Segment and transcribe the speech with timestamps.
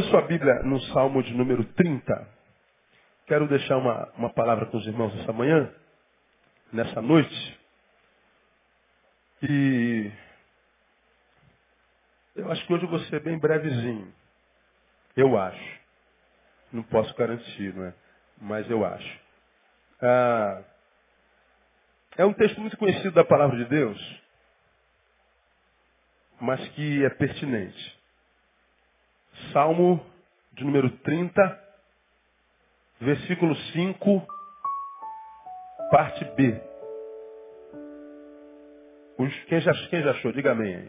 [0.00, 2.28] Abra sua Bíblia no Salmo de número 30.
[3.26, 5.70] Quero deixar uma, uma palavra com os irmãos essa manhã,
[6.72, 7.60] nessa noite.
[9.42, 10.10] E
[12.34, 14.10] eu acho que hoje eu vou ser bem brevezinho.
[15.14, 15.80] Eu acho.
[16.72, 17.94] Não posso garantir, não é?
[18.40, 19.20] Mas eu acho.
[20.00, 20.62] Ah,
[22.16, 24.22] é um texto muito conhecido da palavra de Deus,
[26.40, 27.99] mas que é pertinente.
[29.52, 30.04] Salmo
[30.52, 31.60] de número 30,
[33.00, 34.26] versículo 5,
[35.90, 36.60] parte B.
[39.48, 40.32] Quem já, quem já achou?
[40.32, 40.88] Diga amém.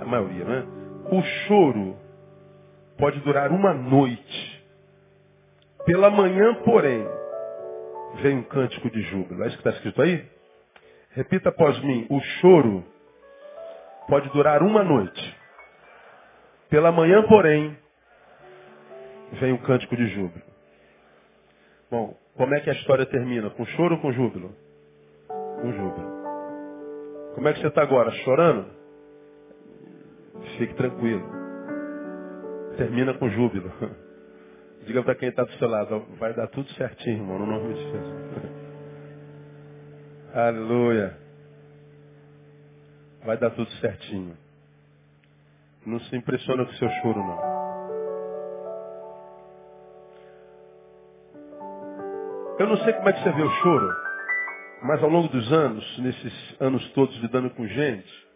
[0.00, 0.66] A maioria, né?
[1.10, 1.96] O choro
[2.98, 4.64] pode durar uma noite.
[5.84, 7.06] Pela manhã, porém,
[8.22, 9.42] vem um cântico de júbilo.
[9.44, 10.26] É isso que está escrito aí?
[11.10, 12.06] Repita após mim.
[12.10, 12.84] O choro
[14.08, 15.37] pode durar uma noite.
[16.68, 17.76] Pela manhã, porém,
[19.40, 20.44] vem um cântico de júbilo.
[21.90, 23.48] Bom, como é que a história termina?
[23.50, 24.54] Com choro ou com júbilo?
[25.28, 26.18] Com júbilo.
[27.34, 28.10] Como é que você está agora?
[28.10, 28.70] Chorando?
[30.58, 31.24] Fique tranquilo.
[32.76, 33.72] Termina com júbilo.
[34.84, 37.80] Diga para quem está do seu lado, vai dar tudo certinho, irmão, no nome de
[37.80, 38.14] Jesus.
[40.34, 41.16] Aleluia.
[43.24, 44.36] Vai dar tudo certinho.
[45.88, 47.58] Não se impressiona com o seu choro, não.
[52.58, 53.96] Eu não sei como é que você vê o choro,
[54.82, 58.28] mas ao longo dos anos, nesses anos todos lidando com gente,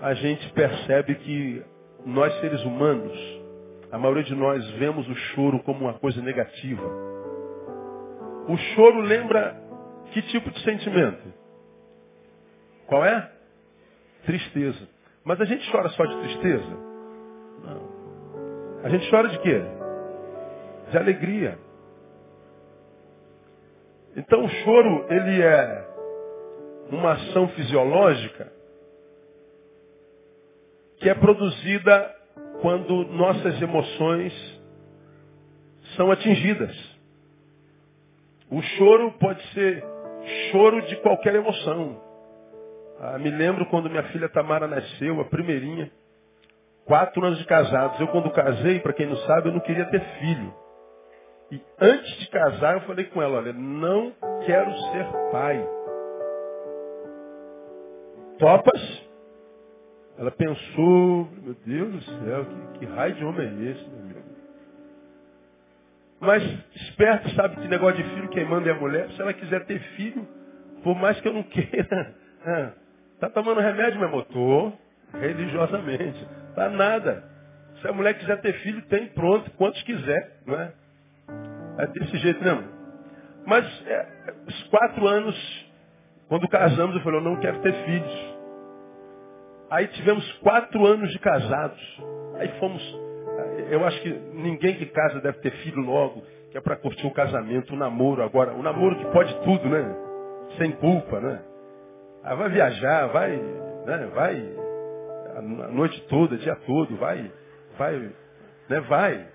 [0.00, 1.64] a gente percebe que
[2.04, 3.16] nós seres humanos,
[3.92, 6.82] a maioria de nós vemos o choro como uma coisa negativa.
[8.48, 9.56] O choro lembra
[10.12, 11.32] que tipo de sentimento?
[12.88, 13.30] Qual é?
[14.24, 14.95] Tristeza.
[15.26, 16.78] Mas a gente chora só de tristeza?
[17.64, 18.84] Não.
[18.84, 19.60] A gente chora de quê?
[20.92, 21.58] De alegria.
[24.16, 25.88] Então o choro, ele é
[26.92, 28.52] uma ação fisiológica
[31.00, 32.14] que é produzida
[32.62, 34.32] quando nossas emoções
[35.96, 36.72] são atingidas.
[38.48, 39.84] O choro pode ser
[40.52, 42.05] choro de qualquer emoção.
[43.00, 45.90] Ah, me lembro quando minha filha Tamara nasceu, a primeirinha,
[46.86, 48.00] quatro anos de casados.
[48.00, 50.54] Eu quando casei, para quem não sabe, eu não queria ter filho.
[51.52, 54.12] E antes de casar, eu falei com ela, olha, não
[54.44, 55.68] quero ser pai.
[58.38, 59.06] Topas?
[60.18, 64.20] Ela pensou, meu Deus do céu, que, que raio de homem é esse, meu amigo?
[66.18, 66.42] Mas
[66.74, 69.10] esperto sabe que negócio de filho quem manda é a mulher.
[69.10, 70.26] Se ela quiser ter filho,
[70.82, 72.14] por mais que eu não queira,
[73.20, 74.72] tá tomando remédio, meu motor,
[75.12, 76.26] religiosamente.
[76.54, 77.24] Tá nada.
[77.80, 80.72] Se a mulher quiser ter filho, tem pronto, quantos quiser, não é?
[81.78, 82.64] É desse jeito mesmo.
[83.46, 84.06] Mas é,
[84.46, 85.66] os quatro anos,
[86.28, 88.36] quando casamos, eu falei, eu não quero ter filhos.
[89.70, 92.02] Aí tivemos quatro anos de casados.
[92.38, 92.82] Aí fomos.
[93.70, 97.12] Eu acho que ninguém que casa deve ter filho logo, que é para curtir o
[97.12, 98.54] casamento, o namoro agora.
[98.54, 99.94] O namoro que pode tudo, né?
[100.58, 101.42] Sem culpa, né?
[102.26, 104.10] Ah, vai viajar, vai, né?
[104.12, 104.66] Vai
[105.36, 107.30] a noite toda, dia todo, vai,
[107.78, 108.12] vai,
[108.68, 108.80] né?
[108.80, 109.28] Vai.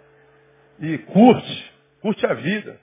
[0.79, 1.73] E curte.
[2.01, 2.77] Curte a vida.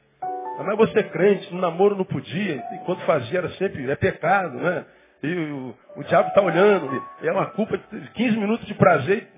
[0.65, 4.87] Mas você é crente, no namoro não podia, enquanto fazia era sempre, é pecado, né?
[5.23, 9.29] E o, o diabo está olhando, é uma culpa de 15 minutos de prazer,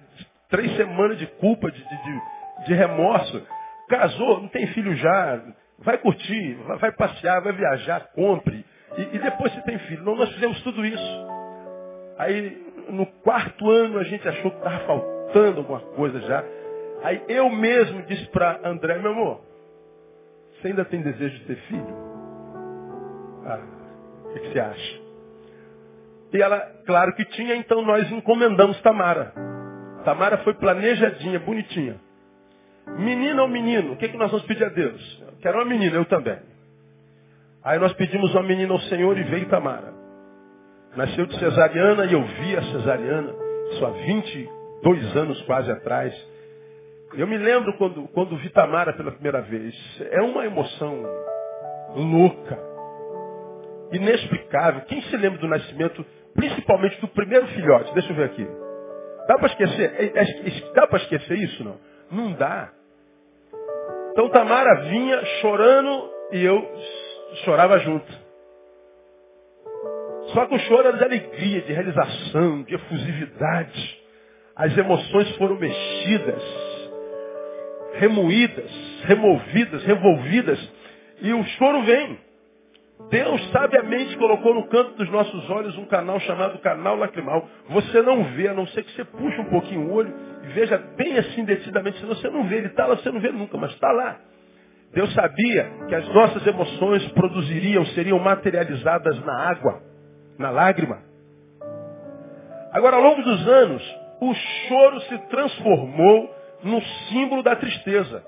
[0.48, 3.46] três semanas de culpa, de, de, de remorso.
[3.88, 5.42] Casou, não tem filho já,
[5.80, 8.64] vai curtir, vai, vai passear, vai viajar, compre.
[8.96, 10.04] E, e, depois você tem filho.
[10.04, 11.26] Não, nós fizemos tudo isso.
[12.18, 16.44] Aí no quarto ano a gente achou que estava faltando alguma coisa já.
[17.02, 19.40] Aí eu mesmo disse para André, meu amor,
[20.60, 21.96] você ainda tem desejo de ter filho?
[23.46, 23.60] Ah,
[24.24, 25.00] o que, você acha?
[26.32, 29.32] E ela, claro que tinha, então nós encomendamos Tamara.
[30.04, 31.98] Tamara foi planejadinha, bonitinha.
[32.98, 33.92] Menina ou menino?
[33.92, 35.22] O que, que nós vamos pedir a Deus?
[35.26, 36.38] Eu quero uma menina, eu também.
[37.62, 39.92] Aí nós pedimos uma menina ao Senhor e veio Tamara.
[40.96, 43.32] Nasceu de cesariana e eu vi a cesariana,
[43.70, 46.14] isso há 22 anos quase atrás.
[47.14, 49.74] Eu me lembro quando, quando vi Tamara pela primeira vez.
[50.10, 51.02] É uma emoção
[51.94, 52.58] louca,
[53.92, 54.82] inexplicável.
[54.82, 56.04] Quem se lembra do nascimento,
[56.34, 57.92] principalmente do primeiro filhote?
[57.92, 58.46] Deixa eu ver aqui.
[59.28, 59.94] Dá para esquecer?
[59.96, 61.62] É, é, dá para esquecer isso?
[61.62, 61.78] Não?
[62.10, 62.72] Não dá.
[64.12, 66.68] Então Tamara vinha chorando e eu
[67.44, 68.30] chorava junto.
[70.32, 73.98] Só que o choro era de alegria, de realização, de efusividade.
[74.54, 76.42] As emoções foram mexidas,
[77.94, 78.70] remoídas,
[79.04, 80.72] removidas, revolvidas,
[81.22, 82.18] e o choro vem.
[83.08, 87.48] Deus sabiamente colocou no canto dos nossos olhos um canal chamado canal lacrimal.
[87.70, 90.76] Você não vê, a não ser que você puxe um pouquinho o olho e veja
[90.96, 93.72] bem assim decididamente, senão você não vê, ele está lá, você não vê nunca, mas
[93.72, 94.20] está lá.
[94.92, 99.82] Deus sabia que as nossas emoções produziriam, seriam materializadas na água,
[100.38, 100.98] na lágrima.
[102.72, 106.34] Agora, ao longo dos anos, o choro se transformou
[106.64, 108.24] no símbolo da tristeza.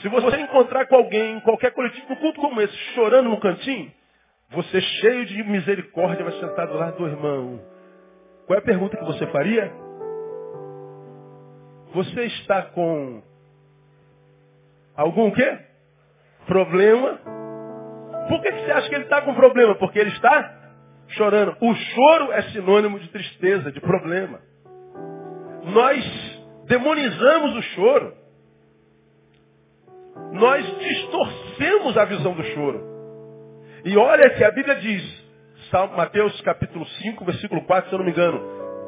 [0.00, 3.90] Se você encontrar com alguém, em qualquer coletivo, num culto como esse, chorando no cantinho,
[4.50, 7.60] você cheio de misericórdia vai sentar do lado do irmão.
[8.46, 9.72] Qual é a pergunta que você faria?
[11.92, 13.22] Você está com
[14.98, 15.58] algum quê?
[16.46, 17.20] Problema?
[18.28, 19.74] Por que você acha que ele está com problema?
[19.76, 20.54] Porque ele está
[21.08, 21.56] chorando.
[21.60, 24.40] O choro é sinônimo de tristeza, de problema.
[25.64, 28.14] Nós demonizamos o choro.
[30.32, 32.86] Nós distorcemos a visão do choro.
[33.84, 35.24] E olha que a Bíblia diz,
[35.96, 38.42] Mateus capítulo 5, versículo 4, se eu não me engano,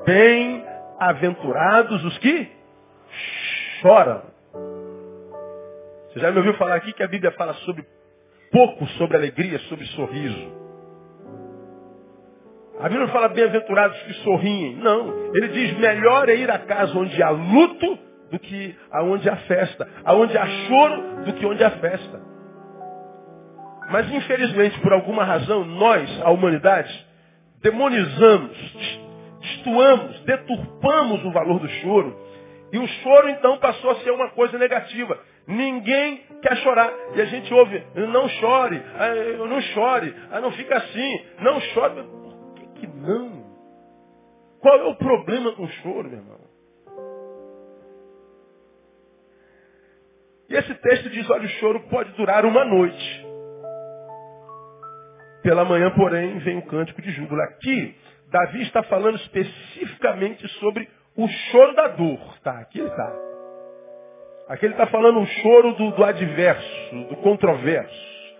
[0.04, 2.50] bem-aventurados os que
[3.80, 4.22] choram.
[6.12, 7.84] Você já me ouviu falar aqui que a Bíblia fala sobre
[8.50, 10.60] pouco sobre alegria, sobre sorriso.
[12.80, 14.76] A Bíblia não fala bem-aventurados que sorriem.
[14.76, 15.34] Não.
[15.34, 17.98] Ele diz melhor é ir à casa onde há luto
[18.30, 19.88] do que aonde há festa.
[20.04, 22.20] Aonde há choro do que onde há festa.
[23.90, 27.06] Mas infelizmente, por alguma razão, nós, a humanidade,
[27.62, 28.56] demonizamos,
[29.40, 32.16] destoamos, deturpamos o valor do choro.
[32.72, 35.18] E o choro então passou a ser uma coisa negativa.
[35.50, 36.93] Ninguém quer chorar.
[37.14, 42.20] E a gente ouve, não chore, ah, não chore, ah, não fica assim, não chore
[42.81, 43.50] que não.
[44.61, 46.41] Qual é o problema com o choro, meu irmão?
[50.49, 53.26] E esse texto diz, olha, o choro pode durar uma noite.
[55.43, 57.41] Pela manhã, porém, vem o cântico de júbilo.
[57.43, 57.94] Aqui,
[58.31, 62.38] Davi está falando especificamente sobre o choro da dor.
[62.43, 63.30] Tá, aqui ele está.
[64.50, 68.35] Aqui ele está falando o choro do, do adverso, do controverso,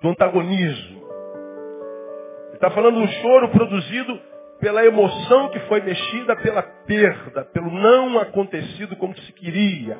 [0.00, 1.02] do antagonismo.
[2.54, 4.16] Está falando um choro produzido
[4.60, 9.98] pela emoção que foi mexida pela perda, pelo não acontecido como se queria.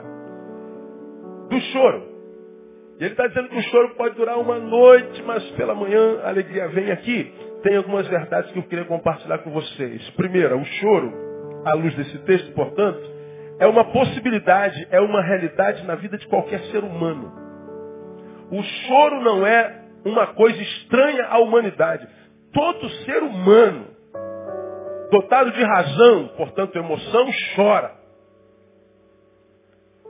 [1.51, 2.15] Do choro.
[3.01, 6.29] E ele está dizendo que o choro pode durar uma noite, mas pela manhã a
[6.29, 7.35] alegria vem aqui.
[7.65, 10.11] Tem algumas verdades que eu queria compartilhar com vocês.
[10.11, 11.13] Primeiro, o choro,
[11.65, 13.16] à luz desse texto, portanto,
[13.59, 17.33] é uma possibilidade, é uma realidade na vida de qualquer ser humano.
[18.51, 22.07] O choro não é uma coisa estranha à humanidade.
[22.53, 23.87] Todo ser humano,
[25.11, 27.93] dotado de razão, portanto emoção, chora.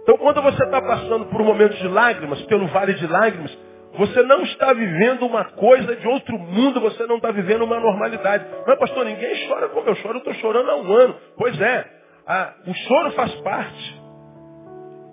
[0.02, 3.56] Então quando você está passando por um momento de lágrimas, pelo vale de lágrimas,
[3.96, 8.44] você não está vivendo uma coisa de outro mundo, você não está vivendo uma normalidade.
[8.66, 11.16] Mas pastor, ninguém chora como eu choro, eu estou chorando há um ano.
[11.36, 11.95] Pois é,
[12.66, 14.02] o choro faz parte.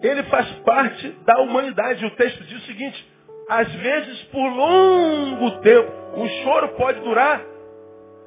[0.02, 2.06] Ele faz parte da humanidade.
[2.06, 3.14] O texto diz o seguinte,
[3.50, 7.42] às vezes por longo tempo, o choro pode durar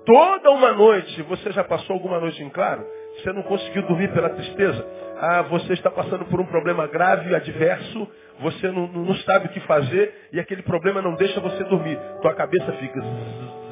[0.05, 1.21] toda uma noite.
[1.23, 2.87] Você já passou alguma noite em claro?
[3.17, 4.87] Você não conseguiu dormir pela tristeza?
[5.19, 8.09] Ah, você está passando por um problema grave, adverso,
[8.41, 11.99] você não, não sabe o que fazer e aquele problema não deixa você dormir.
[12.21, 13.01] Tua cabeça fica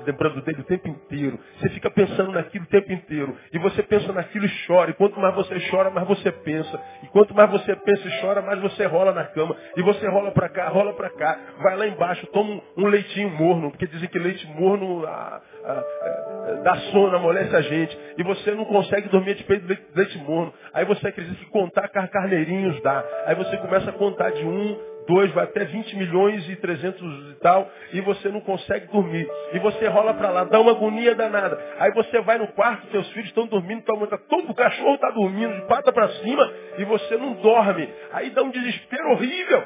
[0.06, 1.38] lembrando dele o tempo inteiro.
[1.58, 3.36] Você fica pensando naquilo o tempo inteiro.
[3.52, 4.90] E você pensa naquilo e chora.
[4.90, 6.80] E quanto mais você chora, mais você pensa.
[7.02, 9.56] E quanto mais você pensa e chora, mais você rola na cama.
[9.76, 11.38] E você rola para cá, rola para cá.
[11.62, 13.70] Vai lá embaixo, toma um leitinho morno.
[13.70, 17.98] Porque dizem que leite morno ah, ah, dá sono, amolece a gente.
[18.18, 20.52] E você não consegue dormir de peito de leite morno.
[20.72, 23.04] Aí você acredita que contar carneirinhos dá.
[23.26, 27.34] Aí você começa a contar de um, dois, vai até 20 milhões e 300 e
[27.40, 29.28] tal, e você não consegue dormir.
[29.52, 31.58] E você rola para lá, dá uma agonia danada.
[31.78, 34.94] Aí você vai no quarto, seus filhos estão dormindo, tua mãe tá, todo o cachorro
[34.94, 37.88] está dormindo de pata para cima, e você não dorme.
[38.12, 39.64] Aí dá um desespero horrível.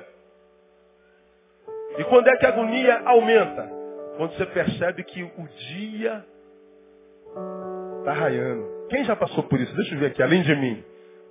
[1.99, 3.71] E quando é que a agonia aumenta?
[4.17, 6.25] Quando você percebe que o dia
[7.99, 8.79] está raiando.
[8.89, 9.75] Quem já passou por isso?
[9.77, 10.85] Deixa eu ver aqui, além de mim.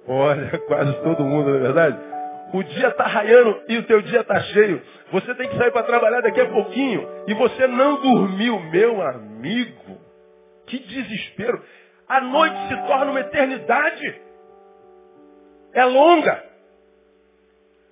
[0.08, 2.17] Olha, quase todo mundo, não é verdade?
[2.54, 4.82] O dia está raiando e o teu dia está cheio.
[5.12, 7.08] Você tem que sair para trabalhar daqui a pouquinho.
[7.28, 9.98] E você não dormiu, meu amigo.
[10.66, 11.62] Que desespero.
[12.08, 14.22] A noite se torna uma eternidade.
[15.74, 16.44] É longa.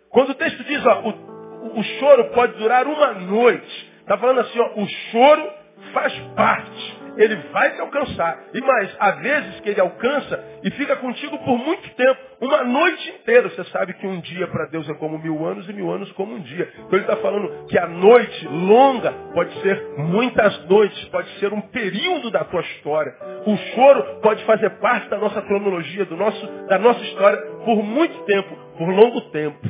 [0.10, 3.94] Quando o texto diz, ó, o, o choro pode durar uma noite.
[4.00, 5.54] Está falando assim, ó, o choro
[5.94, 7.05] faz parte.
[7.18, 8.40] Ele vai te alcançar.
[8.54, 13.10] E mais, há vezes que ele alcança e fica contigo por muito tempo, uma noite
[13.10, 13.50] inteira.
[13.50, 16.36] Você sabe que um dia para Deus é como mil anos e mil anos como
[16.36, 16.70] um dia.
[16.76, 21.62] Então ele está falando que a noite longa pode ser muitas noites, pode ser um
[21.62, 23.16] período da tua história.
[23.46, 28.18] O choro pode fazer parte da nossa cronologia, do nosso, da nossa história por muito
[28.26, 29.68] tempo, por longo tempo.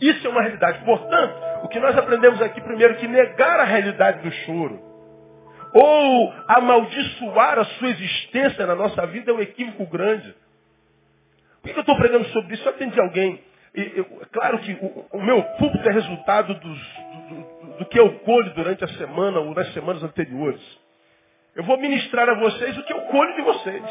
[0.00, 0.84] Isso é uma realidade.
[0.84, 4.87] Portanto, o que nós aprendemos aqui primeiro é que negar a realidade do choro
[5.72, 10.34] ou amaldiçoar a sua existência na nossa vida é um equívoco grande.
[11.62, 12.64] Por que eu estou pregando sobre isso?
[12.64, 13.42] Eu atendi alguém.
[13.74, 17.98] E, eu, claro que o, o, meu público é resultado dos, do, do, do, que
[17.98, 20.60] eu colho durante a semana ou nas semanas anteriores.
[21.54, 23.82] Eu vou ministrar a vocês o que eu colho de vocês.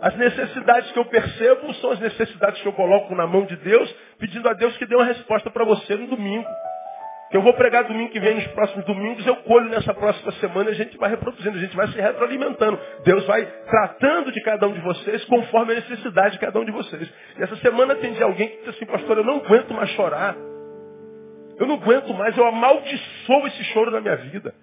[0.00, 3.92] As necessidades que eu percebo são as necessidades que eu coloco na mão de Deus,
[4.18, 6.48] pedindo a Deus que dê uma resposta para você no domingo.
[7.30, 10.70] Que eu vou pregar domingo que vem, nos próximos domingos, eu colho nessa próxima semana
[10.70, 12.80] a gente vai reproduzindo, a gente vai se retroalimentando.
[13.04, 16.72] Deus vai tratando de cada um de vocês conforme a necessidade de cada um de
[16.72, 17.06] vocês.
[17.38, 20.36] E essa semana atendi alguém que disse assim, pastor, eu não aguento mais chorar.
[21.58, 24.54] Eu não aguento mais, eu amaldiçoo esse choro na minha vida.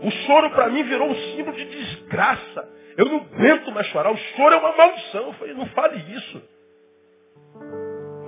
[0.00, 2.68] O choro para mim virou um símbolo de desgraça.
[2.96, 4.12] Eu não aguento mais chorar.
[4.12, 5.26] O choro é uma maldição.
[5.26, 6.42] Eu falei, não fale isso.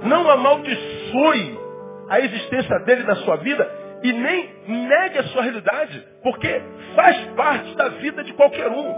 [0.03, 1.66] Não amaldiçoe
[2.09, 3.69] a existência dele na sua vida
[4.03, 6.61] e nem negue a sua realidade, porque
[6.95, 8.95] faz parte da vida de qualquer um.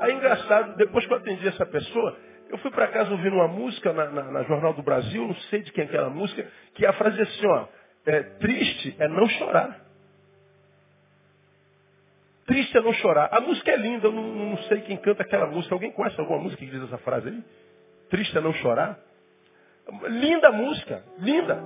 [0.00, 2.16] Aí engraçado, depois que eu atendi essa pessoa,
[2.50, 5.62] eu fui para casa ouvindo uma música na, na, na, Jornal do Brasil, não sei
[5.62, 7.66] de quem é aquela música, que a frase é assim, ó,
[8.06, 9.80] é, triste é não chorar.
[12.46, 13.30] Triste é não chorar.
[13.32, 15.74] A música é linda, eu não, não sei quem canta aquela música.
[15.74, 17.42] Alguém conhece alguma música que diz essa frase aí?
[18.10, 18.98] Triste é não chorar?
[20.08, 21.62] Linda música, linda.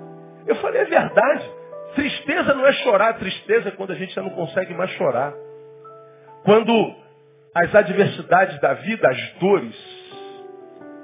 [0.49, 1.51] Eu falei, é verdade.
[1.95, 5.33] Tristeza não é chorar, tristeza é quando a gente já não consegue mais chorar.
[6.45, 6.95] Quando
[7.55, 9.77] as adversidades da vida, as dores,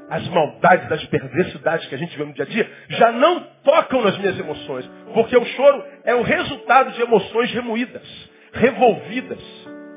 [0.08, 4.02] as maldades, as perversidades que a gente vê no dia a dia, já não tocam
[4.02, 4.88] nas minhas emoções.
[5.12, 9.42] Porque o choro é o resultado de emoções remoídas, revolvidas,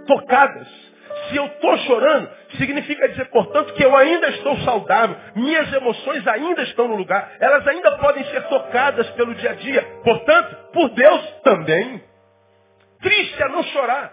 [0.07, 0.87] tocadas.
[1.29, 6.61] Se eu estou chorando, significa dizer, portanto, que eu ainda estou saudável, minhas emoções ainda
[6.63, 11.21] estão no lugar, elas ainda podem ser tocadas pelo dia a dia, portanto, por Deus
[11.43, 12.01] também.
[13.01, 14.11] Triste é não chorar.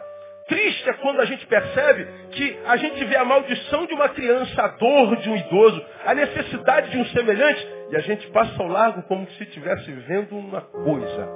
[0.48, 4.62] Triste é quando a gente percebe que a gente vê a maldição de uma criança,
[4.62, 8.68] a dor de um idoso, a necessidade de um semelhante, e a gente passa ao
[8.68, 11.28] largo como se estivesse vendo uma coisa.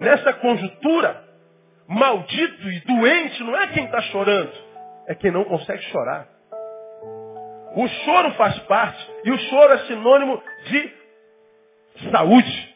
[0.00, 1.27] Nessa conjuntura,
[1.88, 4.52] maldito e doente não é quem está chorando,
[5.06, 6.28] é quem não consegue chorar.
[7.74, 10.92] O choro faz parte, e o choro é sinônimo de
[12.10, 12.74] saúde.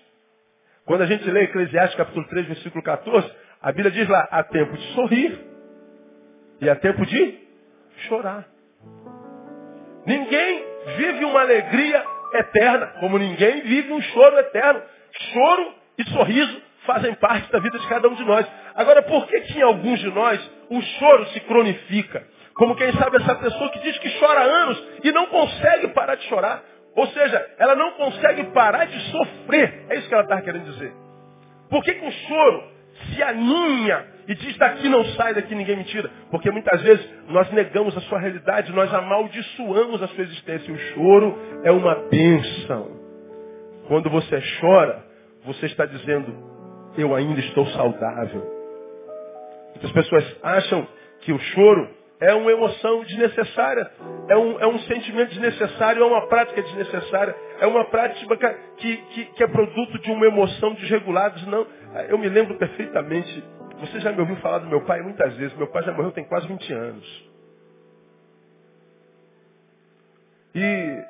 [0.85, 4.77] Quando a gente lê Eclesiastes capítulo 3, versículo 14, a Bíblia diz lá, há tempo
[4.77, 5.39] de sorrir
[6.61, 7.39] e há tempo de
[8.09, 8.47] chorar.
[10.07, 10.65] Ninguém
[10.97, 12.05] vive uma alegria
[12.35, 14.83] eterna, como ninguém vive um choro eterno.
[15.33, 18.47] Choro e sorriso fazem parte da vida de cada um de nós.
[18.75, 22.27] Agora, por que, que em alguns de nós o choro se cronifica?
[22.55, 26.17] Como quem sabe essa pessoa que diz que chora há anos e não consegue parar
[26.17, 26.63] de chorar.
[26.95, 29.87] Ou seja, ela não consegue parar de sofrer.
[29.89, 30.93] É isso que ela está querendo dizer.
[31.71, 32.65] Por que, que o choro
[33.11, 36.11] se aninha e diz daqui não sai, daqui ninguém me tira?
[36.31, 40.73] Porque muitas vezes nós negamos a sua realidade, nós amaldiçoamos a sua existência.
[40.73, 43.01] O choro é uma bênção.
[43.89, 45.03] Quando você chora,
[45.47, 46.35] você está dizendo,
[46.99, 48.62] eu ainda estou saudável.
[49.83, 50.87] Muitas pessoas acham
[51.23, 53.91] que o choro é uma emoção desnecessária,
[54.29, 59.25] é um, é um sentimento desnecessário, é uma prática desnecessária, é uma prática que, que,
[59.25, 61.35] que é produto de uma emoção desregulada.
[61.47, 61.67] Não,
[62.09, 63.45] eu me lembro perfeitamente,
[63.81, 66.25] você já me ouviu falar do meu pai muitas vezes, meu pai já morreu tem
[66.25, 67.33] quase 20 anos.
[70.55, 71.05] E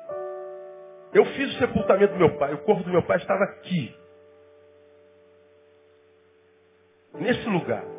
[1.13, 3.95] eu fiz o sepultamento do meu pai, o corpo do meu pai estava aqui.
[7.19, 7.92] Nesse lugar.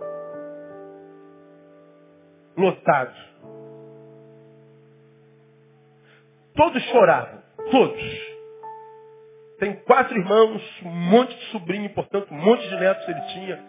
[2.57, 3.15] Lotado.
[6.55, 7.43] Todos choravam.
[7.71, 8.35] Todos.
[9.59, 13.65] Tem quatro irmãos, um monte de sobrinho, portanto, um monte de netos ele tinha.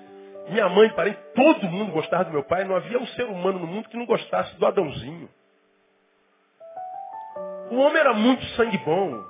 [0.49, 2.63] Minha mãe, parente, todo mundo gostava do meu pai.
[2.63, 5.29] Não havia um ser humano no mundo que não gostasse do Adãozinho.
[7.71, 9.23] O homem era muito sangue bom.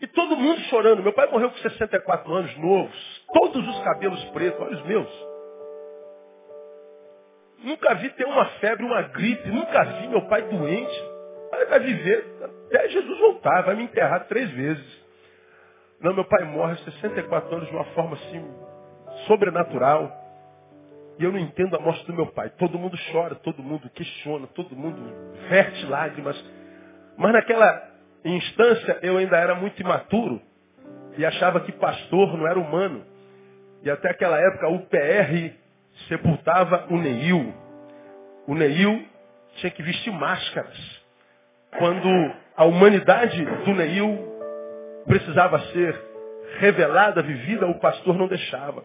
[0.00, 1.02] E todo mundo chorando.
[1.02, 3.24] Meu pai morreu com 64 anos, novos.
[3.32, 5.31] Todos os cabelos pretos, olha os meus.
[7.62, 9.48] Nunca vi ter uma febre, uma gripe.
[9.48, 11.04] Nunca vi meu pai doente.
[11.52, 13.62] Ele vai viver até Jesus voltar.
[13.62, 15.02] Vai me enterrar três vezes.
[16.00, 18.44] Não, meu pai morre aos 64 anos de uma forma assim
[19.26, 20.10] sobrenatural.
[21.18, 22.50] E eu não entendo a morte do meu pai.
[22.58, 25.00] Todo mundo chora, todo mundo questiona, todo mundo
[25.48, 26.36] verte lágrimas.
[27.16, 27.90] Mas naquela
[28.24, 30.40] instância eu ainda era muito imaturo
[31.16, 33.04] e achava que pastor não era humano.
[33.82, 35.61] E até aquela época o PR
[36.08, 37.54] sepultava o Neil.
[38.46, 39.06] O Neil
[39.56, 41.02] tinha que vestir máscaras.
[41.78, 42.08] Quando
[42.56, 44.32] a humanidade do Neil
[45.06, 45.98] precisava ser
[46.58, 48.84] revelada, vivida, o pastor não deixava.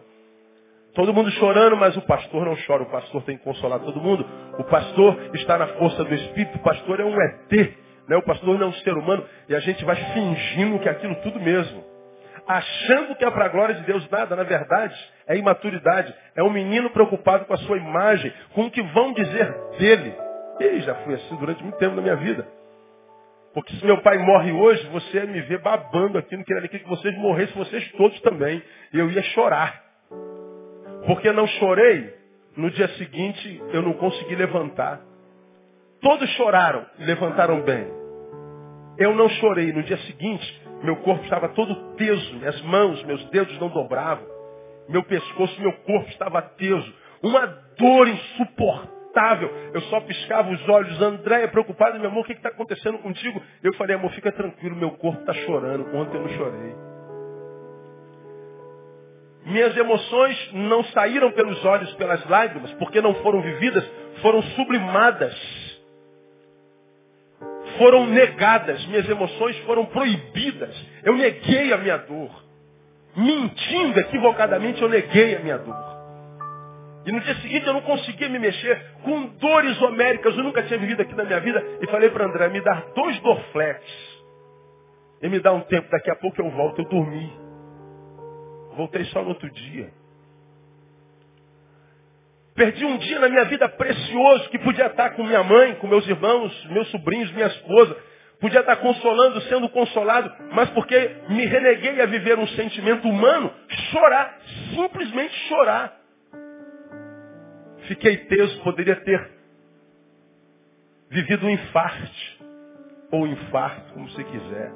[0.94, 2.82] Todo mundo chorando, mas o pastor não chora.
[2.82, 4.26] O pastor tem que consolar todo mundo.
[4.58, 6.56] O pastor está na força do Espírito.
[6.56, 7.76] O pastor é um ET.
[8.08, 8.16] Né?
[8.16, 9.24] O pastor não é um ser humano.
[9.48, 11.84] E a gente vai fingindo que é aquilo tudo mesmo.
[12.46, 14.34] Achando que é para a glória de Deus nada.
[14.34, 14.96] Na verdade,
[15.28, 16.14] é imaturidade.
[16.34, 18.32] É um menino preocupado com a sua imagem.
[18.54, 20.14] Com o que vão dizer dele.
[20.58, 22.46] E já fui assim durante muito tempo na minha vida.
[23.54, 26.88] Porque se meu pai morre hoje, você ia me ver babando aqui, não queria que
[26.88, 28.62] vocês morressem, vocês todos também.
[28.92, 29.82] E eu ia chorar.
[31.06, 32.14] Porque não chorei,
[32.56, 35.00] no dia seguinte eu não consegui levantar.
[36.00, 37.86] Todos choraram levantaram bem.
[38.98, 39.72] Eu não chorei.
[39.72, 44.37] No dia seguinte, meu corpo estava todo teso, minhas mãos, meus dedos não dobravam.
[44.88, 46.94] Meu pescoço, meu corpo estava teso.
[47.22, 49.50] Uma dor insuportável.
[49.74, 51.00] Eu só piscava os olhos.
[51.02, 53.42] Andréia, preocupada, meu amor, o que está acontecendo contigo?
[53.62, 55.94] Eu falei, amor, fica tranquilo, meu corpo está chorando.
[55.94, 56.74] Ontem eu não chorei.
[59.44, 63.84] Minhas emoções não saíram pelos olhos, pelas lágrimas, porque não foram vividas,
[64.20, 65.34] foram sublimadas.
[67.78, 70.74] Foram negadas, minhas emoções foram proibidas.
[71.04, 72.47] Eu neguei a minha dor.
[73.18, 75.74] Mentindo equivocadamente, eu neguei a minha dor.
[77.04, 80.78] E no dia seguinte eu não conseguia me mexer, com dores homéricas, eu nunca tinha
[80.78, 81.60] vivido aqui na minha vida.
[81.82, 83.82] E falei para André, me dá dois Dorflex.
[85.20, 87.32] E me dá um tempo, daqui a pouco eu volto, eu dormi.
[88.76, 89.90] Voltei só no outro dia.
[92.54, 96.06] Perdi um dia na minha vida precioso que podia estar com minha mãe, com meus
[96.06, 97.96] irmãos, meus sobrinhos, minha esposa.
[98.40, 103.52] Podia estar consolando, sendo consolado, mas porque me reneguei a viver um sentimento humano,
[103.90, 104.38] chorar,
[104.74, 105.96] simplesmente chorar.
[107.88, 109.30] Fiquei teso, poderia ter
[111.10, 112.38] vivido um infarte,
[113.10, 114.72] ou infarto, como você quiser.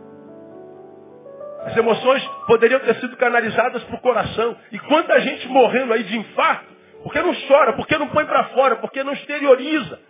[1.64, 4.56] As emoções poderiam ter sido canalizadas para o coração.
[4.72, 6.66] E quanta gente morrendo aí de infarto,
[7.04, 10.00] porque não chora, porque não põe para fora, porque não exterioriza,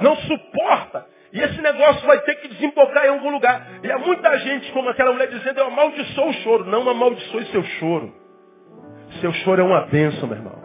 [0.00, 1.06] não suporta.
[1.32, 3.80] E esse negócio vai ter que desembocar em algum lugar.
[3.82, 6.64] E há muita gente, como aquela mulher dizendo, eu amaldiçoo o choro.
[6.66, 8.12] Não amaldiçoe seu choro.
[9.20, 10.62] Seu choro é uma bênção, meu irmão.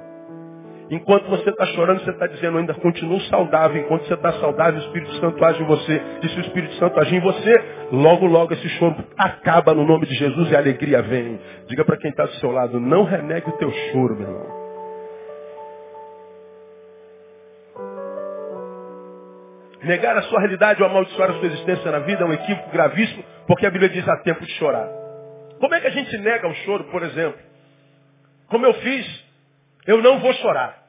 [0.89, 3.81] Enquanto você está chorando, você está dizendo ainda continuo saudável.
[3.81, 6.01] Enquanto você está saudável, o Espírito Santo age em você.
[6.23, 10.05] E se o Espírito Santo agir em você, logo, logo esse choro acaba no nome
[10.05, 11.39] de Jesus e a alegria vem.
[11.67, 14.56] Diga para quem está do seu lado, não renegue o teu choro, meu irmão.
[19.87, 23.23] Negar a sua realidade ou amaldiçoar a sua existência na vida é um equívoco gravíssimo,
[23.47, 24.87] porque a Bíblia diz há tempo de chorar.
[25.59, 27.39] Como é que a gente nega o choro, por exemplo?
[28.47, 29.27] Como eu fiz
[29.87, 30.83] eu não vou chorar.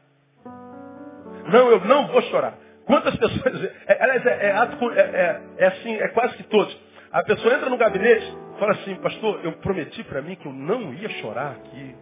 [1.52, 2.54] Não, eu não vou chorar.
[2.84, 3.72] Quantas pessoas.
[3.86, 6.76] É, aliás, é, é, é, é, é, assim, é quase que todos.
[7.12, 10.92] A pessoa entra no gabinete fala assim, pastor, eu prometi para mim que eu não
[10.94, 11.94] ia chorar aqui.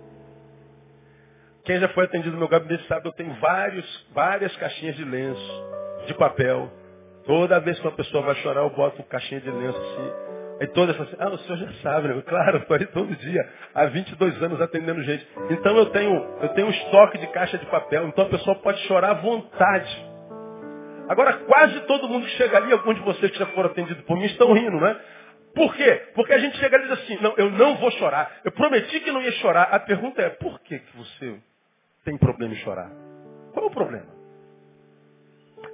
[1.65, 5.65] Quem já foi atendido no meu gabinete sabe eu tenho vários, várias caixinhas de lenço,
[6.07, 6.73] de papel.
[7.27, 10.37] Toda vez que uma pessoa vai chorar, eu boto caixinha de lenço assim.
[10.61, 12.23] Aí todas falam assim, ah, o senhor já sabe, né?
[12.27, 15.27] Claro, estou aí todo dia, há 22 anos atendendo gente.
[15.51, 18.79] Então eu tenho, eu tenho um estoque de caixa de papel, então a pessoa pode
[18.87, 20.17] chorar à vontade.
[21.09, 24.17] Agora, quase todo mundo que chega ali, alguns de vocês que já foram atendidos por
[24.17, 24.99] mim, estão rindo, né?
[25.55, 26.03] Por quê?
[26.15, 28.41] Porque a gente chega ali e diz assim, não, eu não vou chorar.
[28.45, 29.69] Eu prometi que não ia chorar.
[29.73, 31.39] A pergunta é, por que, que você
[32.05, 32.91] tem problema em chorar?
[33.53, 34.16] Qual é o problema?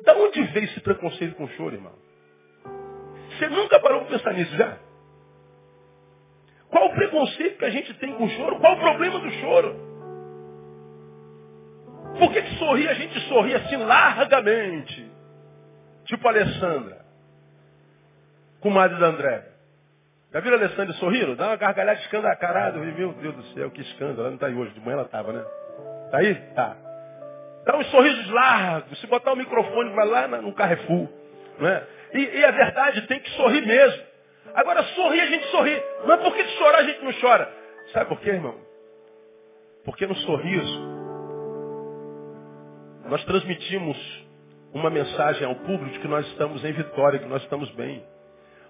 [0.05, 1.93] Da onde veio esse preconceito com o choro, irmão?
[3.31, 4.79] Você nunca parou para pensar nisso já?
[6.71, 8.59] Qual o preconceito que a gente tem com o choro?
[8.59, 9.93] Qual o problema do choro?
[12.19, 15.11] Por que, que sorrir a gente sorri assim largamente?
[16.05, 17.05] Tipo a Alessandra.
[18.61, 19.49] Comadre da André.
[20.33, 21.37] Já viram a Alessandra sorrindo?
[21.37, 22.79] Dá uma gargalhada escandacarada.
[22.79, 24.21] Meu Deus do céu, que escândalo.
[24.21, 24.73] Ela não está aí hoje.
[24.73, 25.45] De manhã ela estava, né?
[26.07, 26.35] Está aí?
[26.55, 26.77] Tá.
[27.65, 29.01] Dá uns sorrisos largos.
[29.01, 31.09] Se botar o microfone, vai lá no Carrefour.
[31.59, 31.87] Não é?
[32.15, 34.03] E, e a verdade tem que sorrir mesmo.
[34.55, 35.83] Agora, sorrir a gente sorri.
[36.07, 37.53] Mas por que chorar a gente não chora?
[37.93, 38.57] Sabe por quê, irmão?
[39.85, 40.93] Porque no sorriso
[43.09, 43.97] nós transmitimos
[44.73, 48.03] uma mensagem ao público de que nós estamos em vitória, que nós estamos bem.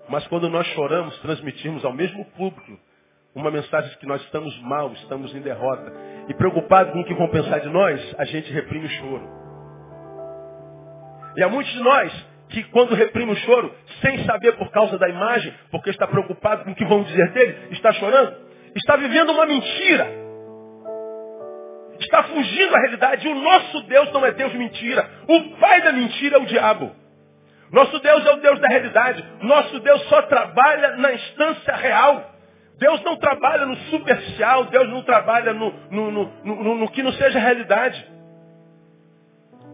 [0.09, 2.79] Mas quando nós choramos, transmitimos ao mesmo público
[3.35, 5.93] uma mensagem de que nós estamos mal, estamos em derrota.
[6.29, 9.29] e preocupado com o que vão pensar de nós, a gente reprime o choro.
[11.37, 15.09] E há muitos de nós que quando reprime o choro, sem saber por causa da
[15.09, 18.37] imagem, porque está preocupado com o que vão dizer dele, está chorando,
[18.77, 20.07] está vivendo uma mentira.
[21.99, 23.29] Está fugindo da realidade.
[23.29, 25.09] O nosso Deus não é Deus mentira.
[25.29, 26.91] O pai da mentira é o diabo.
[27.71, 29.25] Nosso Deus é o Deus da realidade.
[29.41, 32.31] Nosso Deus só trabalha na instância real.
[32.79, 37.39] Deus não trabalha no superficial, Deus não trabalha no, no, no, no, que não seja
[37.39, 38.05] realidade.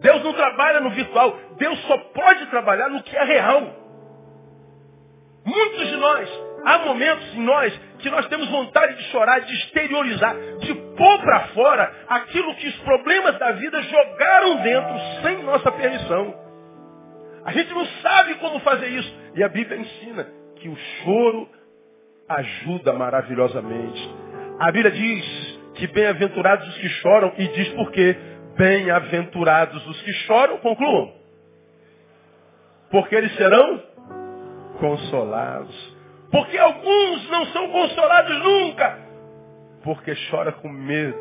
[0.01, 3.63] Deus não trabalha no virtual, Deus só pode trabalhar no que é real.
[5.45, 6.29] Muitos de nós,
[6.65, 11.49] há momentos em nós que nós temos vontade de chorar, de exteriorizar, de pôr para
[11.49, 16.35] fora aquilo que os problemas da vida jogaram dentro sem nossa permissão.
[17.45, 19.19] A gente não sabe como fazer isso.
[19.35, 21.49] E a Bíblia ensina que o choro
[22.29, 24.11] ajuda maravilhosamente.
[24.59, 28.17] A Bíblia diz que bem-aventurados os que choram e diz por quê?
[28.57, 31.13] Bem-aventurados os que choram, concluam.
[32.91, 33.83] Porque eles serão
[34.79, 35.97] consolados.
[36.31, 38.99] Porque alguns não são consolados nunca.
[39.83, 41.17] Porque chora com medo.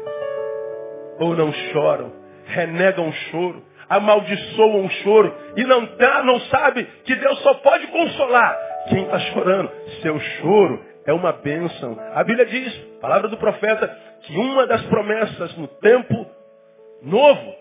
[1.19, 2.11] Ou não choram,
[2.45, 7.87] renegam o choro, amaldiçoam o choro e não, tá, não sabe que Deus só pode
[7.87, 8.55] consolar
[8.89, 9.71] quem está chorando.
[10.01, 11.97] Seu choro é uma bênção.
[12.13, 13.87] A Bíblia diz, palavra do profeta,
[14.23, 16.27] que uma das promessas no tempo
[17.01, 17.55] novo,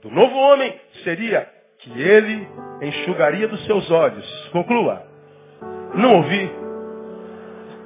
[0.00, 1.46] do novo homem, seria
[1.78, 2.48] que ele
[2.82, 4.48] enxugaria dos seus olhos.
[4.52, 5.02] Conclua.
[5.94, 6.50] Não ouvi.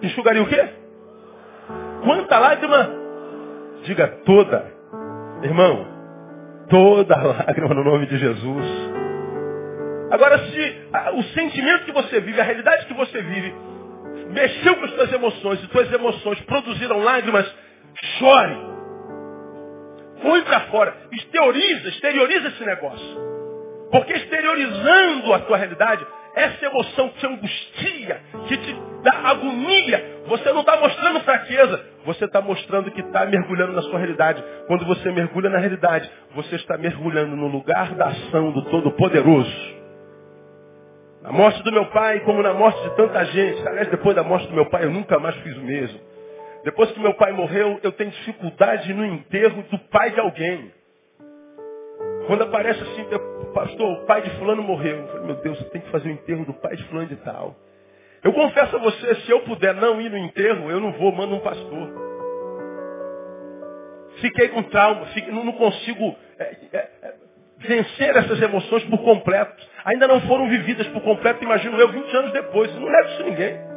[0.02, 0.68] Enxugaria o quê?
[2.04, 2.90] Quanta lágrima?
[3.84, 4.72] Diga toda.
[5.42, 5.86] Irmão,
[6.68, 7.16] toda
[7.46, 8.66] lágrima no nome de Jesus.
[10.10, 13.54] Agora, se o sentimento que você vive, a realidade que você vive,
[14.30, 17.46] mexeu com as suas emoções e suas emoções produziram lágrimas,
[18.18, 18.56] chore.
[20.22, 20.96] Põe para fora.
[21.12, 23.28] Exterioriza, exterioriza esse negócio.
[23.90, 30.52] Porque exteriorizando a tua realidade, essa emoção que te angustia, que te dá agonia, você
[30.52, 34.42] não está mostrando fraqueza, você está mostrando que está mergulhando na sua realidade.
[34.66, 39.77] Quando você mergulha na realidade, você está mergulhando no lugar da ação do Todo-Poderoso.
[41.28, 43.68] Na morte do meu pai, como na morte de tanta gente.
[43.68, 46.00] Aliás, depois da morte do meu pai, eu nunca mais fiz o mesmo.
[46.64, 50.72] Depois que meu pai morreu, eu tenho dificuldade no enterro do pai de alguém.
[52.26, 53.04] Quando aparece assim,
[53.52, 55.00] pastor, o pai de fulano morreu.
[55.00, 57.16] Eu falei, meu Deus, eu tenho que fazer o enterro do pai de fulano de
[57.16, 57.54] tal.
[58.24, 61.34] Eu confesso a você, se eu puder não ir no enterro, eu não vou, mando
[61.34, 61.90] um pastor.
[64.22, 67.14] Fiquei com trauma, fiquei, não, consigo é, é, é,
[67.58, 69.56] vencer essas emoções por completo.
[69.84, 72.74] Ainda não foram vividas por completo, imagino eu, 20 anos depois.
[72.74, 73.68] Não leva isso ninguém.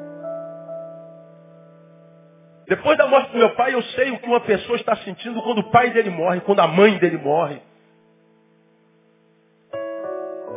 [2.68, 5.60] Depois da morte do meu pai, eu sei o que uma pessoa está sentindo quando
[5.60, 7.62] o pai dele morre, quando a mãe dele morre.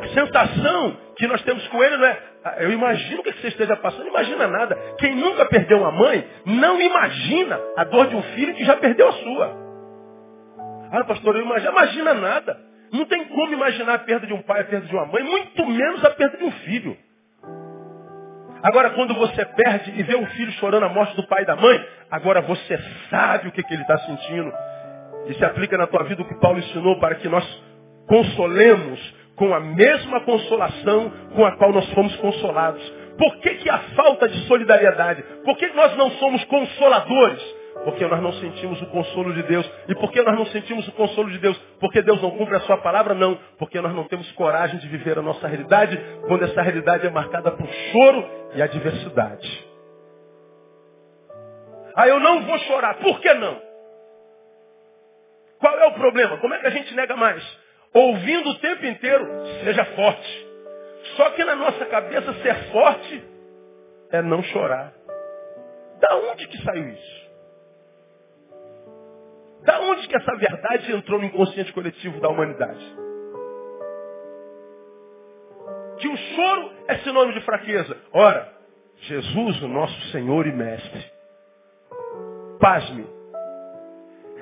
[0.00, 2.18] A sensação que nós temos com ele não é,
[2.58, 4.76] eu imagino o que você esteja passando, imagina nada.
[4.98, 9.08] Quem nunca perdeu uma mãe, não imagina a dor de um filho que já perdeu
[9.08, 9.64] a sua.
[10.92, 12.73] Ah, pastor, eu imagino, imagina nada.
[12.94, 15.66] Não tem como imaginar a perda de um pai, a perda de uma mãe, muito
[15.66, 16.96] menos a perda de um filho.
[18.62, 21.56] Agora, quando você perde e vê um filho chorando a morte do pai e da
[21.56, 22.78] mãe, agora você
[23.10, 24.52] sabe o que, que ele está sentindo.
[25.26, 27.44] E se aplica na tua vida o que Paulo ensinou para que nós
[28.06, 32.80] consolemos com a mesma consolação com a qual nós fomos consolados.
[33.18, 35.24] Por que, que a falta de solidariedade?
[35.44, 37.42] Por que nós não somos consoladores?
[37.84, 39.70] Porque nós não sentimos o consolo de Deus.
[39.88, 41.56] E por que nós não sentimos o consolo de Deus?
[41.78, 43.14] Porque Deus não cumpre a sua palavra?
[43.14, 43.38] Não.
[43.58, 47.50] Porque nós não temos coragem de viver a nossa realidade quando essa realidade é marcada
[47.52, 49.64] por choro e adversidade.
[51.94, 52.94] Ah, eu não vou chorar.
[52.96, 53.60] Por que não?
[55.60, 56.38] Qual é o problema?
[56.38, 57.64] Como é que a gente nega mais?
[57.94, 59.24] ouvindo o tempo inteiro,
[59.62, 60.46] seja forte.
[61.16, 63.24] Só que na nossa cabeça ser forte
[64.10, 64.92] é não chorar.
[66.00, 67.23] Da onde que saiu isso?
[69.64, 72.84] Da onde que essa verdade entrou no inconsciente coletivo da humanidade?
[75.98, 77.96] Que o choro é sinônimo de fraqueza.
[78.12, 78.52] Ora,
[79.02, 81.04] Jesus, o nosso Senhor e Mestre,
[82.60, 83.06] pasme,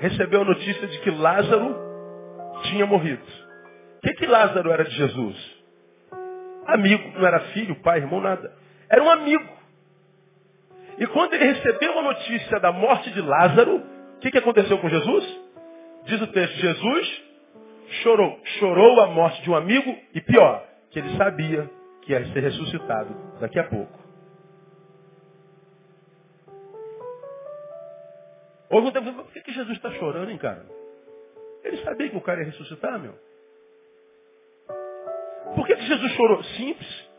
[0.01, 1.77] recebeu a notícia de que Lázaro
[2.65, 3.23] tinha morrido.
[3.99, 5.63] O que, que Lázaro era de Jesus?
[6.67, 8.53] Amigo, não era filho, pai, irmão, nada.
[8.89, 9.49] Era um amigo.
[10.99, 13.92] E quando ele recebeu a notícia da morte de Lázaro,
[14.23, 15.41] que, que aconteceu com Jesus?
[16.05, 17.23] Diz o texto, Jesus
[18.03, 18.41] chorou.
[18.59, 21.69] Chorou a morte de um amigo e pior, que ele sabia
[22.03, 24.01] que ia ser ressuscitado daqui a pouco.
[28.71, 30.65] Houve um tempo, por que, que Jesus está chorando, hein, cara?
[31.65, 33.15] Ele sabia que o cara ia ressuscitar, meu.
[35.55, 36.43] Por que, que Jesus chorou?
[36.45, 37.11] Simples.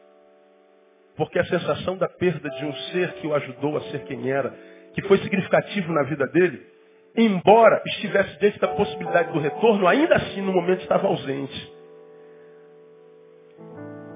[1.16, 4.50] Porque a sensação da perda de um ser que o ajudou a ser quem era,
[4.96, 6.73] que foi significativo na vida dele,
[7.16, 11.74] embora estivesse dentro da possibilidade do retorno, ainda assim no momento estava ausente.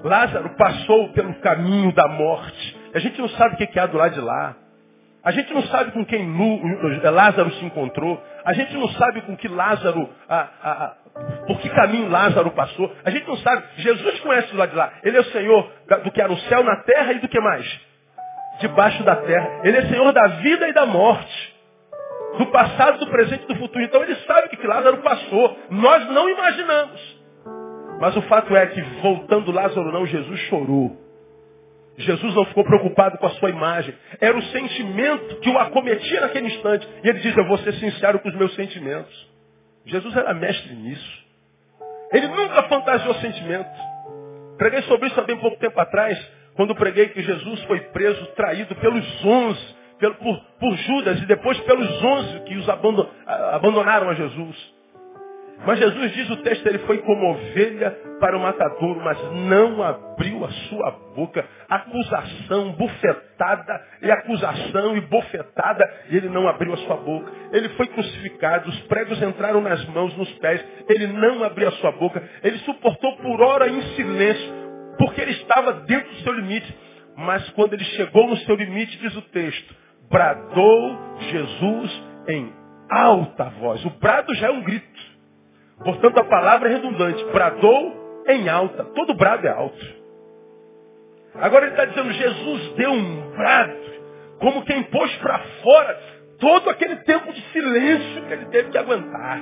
[0.02, 2.76] Lázaro passou pelo caminho da morte.
[2.94, 4.56] A gente não sabe o que há do lado de lá.
[5.24, 6.26] A gente não sabe com quem
[7.02, 8.22] Lázaro se encontrou.
[8.44, 10.96] A gente não sabe com que Lázaro, a, a, a,
[11.46, 12.90] por que caminho Lázaro passou.
[13.04, 13.62] A gente não sabe.
[13.76, 14.92] Jesus conhece do lado de lá.
[15.02, 15.72] Ele é o Senhor
[16.04, 17.80] do que era o céu na terra e do que mais?
[18.60, 19.60] Debaixo da terra.
[19.64, 21.47] Ele é Senhor da vida e da morte.
[22.36, 23.84] Do passado, do presente e do futuro.
[23.84, 25.58] Então ele sabe que Lázaro passou.
[25.70, 27.18] Nós não imaginamos.
[28.00, 30.96] Mas o fato é que, voltando Lázaro não, Jesus chorou.
[31.96, 33.92] Jesus não ficou preocupado com a sua imagem.
[34.20, 36.88] Era o sentimento que o acometia naquele instante.
[37.02, 39.28] E ele diz, eu vou ser sincero com os meus sentimentos.
[39.84, 41.26] Jesus era mestre nisso.
[42.12, 43.68] Ele nunca fantasiou sentimento.
[44.56, 46.18] Preguei sobre isso há bem pouco tempo atrás,
[46.54, 51.58] quando preguei que Jesus foi preso, traído pelos onze, pelo, por, por Judas e depois
[51.60, 54.78] pelos onze que os abandonaram a Jesus.
[55.66, 60.44] Mas Jesus diz o texto, ele foi como ovelha para o matadouro, mas não abriu
[60.44, 61.44] a sua boca.
[61.68, 67.32] Acusação, bufetada, e acusação e bofetada, e ele não abriu a sua boca.
[67.52, 71.92] Ele foi crucificado, os pregos entraram nas mãos, nos pés, ele não abriu a sua
[71.92, 72.22] boca.
[72.42, 74.52] Ele suportou por hora em silêncio,
[74.96, 76.72] porque ele estava dentro do seu limite.
[77.16, 79.74] Mas quando ele chegou no seu limite, diz o texto,
[80.10, 80.98] bradou
[81.30, 82.52] Jesus em
[82.90, 83.84] alta voz.
[83.84, 84.86] O brado já é um grito.
[85.84, 87.24] Portanto, a palavra é redundante.
[87.26, 88.84] Bradou em alta.
[88.84, 89.98] Todo brado é alto.
[91.34, 93.76] Agora ele está dizendo, Jesus deu um brado,
[94.40, 96.00] como quem pôs para fora
[96.40, 99.40] todo aquele tempo de silêncio que ele teve que aguentar.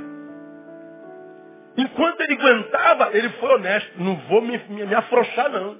[1.76, 3.92] Enquanto ele aguentava, ele foi honesto.
[3.98, 5.78] Não vou me, me, me afrouxar, não.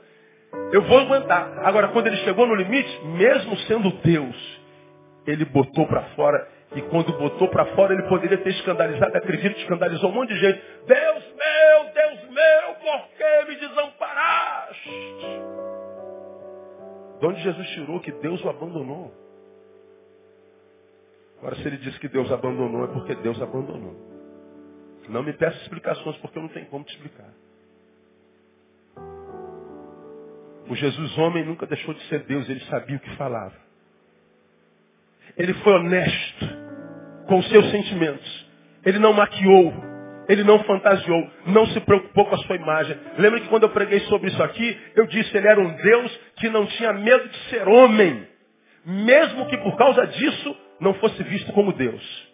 [0.72, 1.59] Eu vou aguentar.
[1.64, 4.61] Agora, quando ele chegou no limite, mesmo sendo Deus,
[5.26, 10.10] ele botou para fora e quando botou para fora, ele poderia ter escandalizado, acredito, escandalizou
[10.10, 10.62] um monte de gente.
[10.86, 14.90] Deus meu, Deus meu, por que me desamparaste?
[17.20, 19.12] De onde Jesus tirou que Deus o abandonou?
[21.38, 23.94] Agora, se ele disse que Deus abandonou, é porque Deus abandonou.
[25.08, 27.32] Não me peça explicações, porque eu não tenho como te explicar.
[30.68, 33.65] O Jesus homem nunca deixou de ser Deus, ele sabia o que falava.
[35.37, 36.49] Ele foi honesto
[37.27, 38.46] com os seus sentimentos.
[38.85, 39.72] Ele não maquiou.
[40.29, 41.31] Ele não fantasiou.
[41.46, 42.96] Não se preocupou com a sua imagem.
[43.18, 46.20] Lembra que quando eu preguei sobre isso aqui, eu disse que ele era um Deus
[46.37, 48.27] que não tinha medo de ser homem.
[48.85, 52.27] Mesmo que por causa disso não fosse visto como Deus.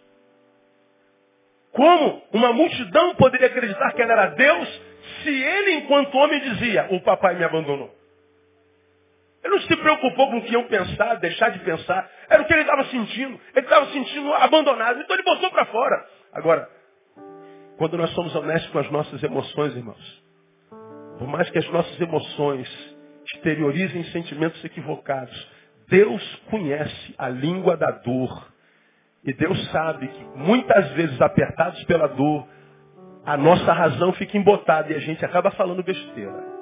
[1.73, 4.83] Como uma multidão poderia acreditar que ele era Deus
[5.23, 7.91] se ele, enquanto homem, dizia: O papai me abandonou?
[9.43, 12.09] Ele não se preocupou com o que iam pensar, deixar de pensar.
[12.29, 13.41] Era o que ele estava sentindo.
[13.55, 15.01] Ele estava sentindo abandonado.
[15.01, 16.07] Então ele botou para fora.
[16.33, 16.69] Agora,
[17.77, 20.23] quando nós somos honestos com as nossas emoções, irmãos,
[21.19, 22.69] por mais que as nossas emoções
[23.35, 25.49] exteriorizem sentimentos equivocados,
[25.89, 28.53] Deus conhece a língua da dor.
[29.25, 32.47] E Deus sabe que muitas vezes, apertados pela dor,
[33.25, 36.62] a nossa razão fica embotada e a gente acaba falando besteira.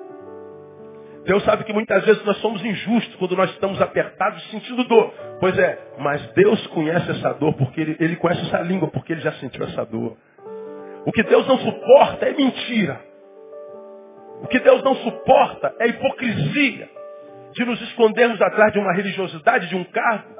[1.24, 5.12] Deus sabe que muitas vezes nós somos injustos quando nós estamos apertados sentindo dor.
[5.38, 9.20] Pois é, mas Deus conhece essa dor porque ele, ele conhece essa língua, porque ele
[9.20, 10.16] já sentiu essa dor.
[11.04, 13.00] O que Deus não suporta é mentira.
[14.42, 16.88] O que Deus não suporta é hipocrisia.
[17.52, 20.36] De nos escondermos atrás de uma religiosidade, de um cargo,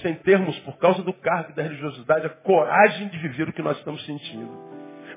[0.00, 3.62] sem termos, por causa do cargo e da religiosidade, a coragem de viver o que
[3.62, 4.69] nós estamos sentindo.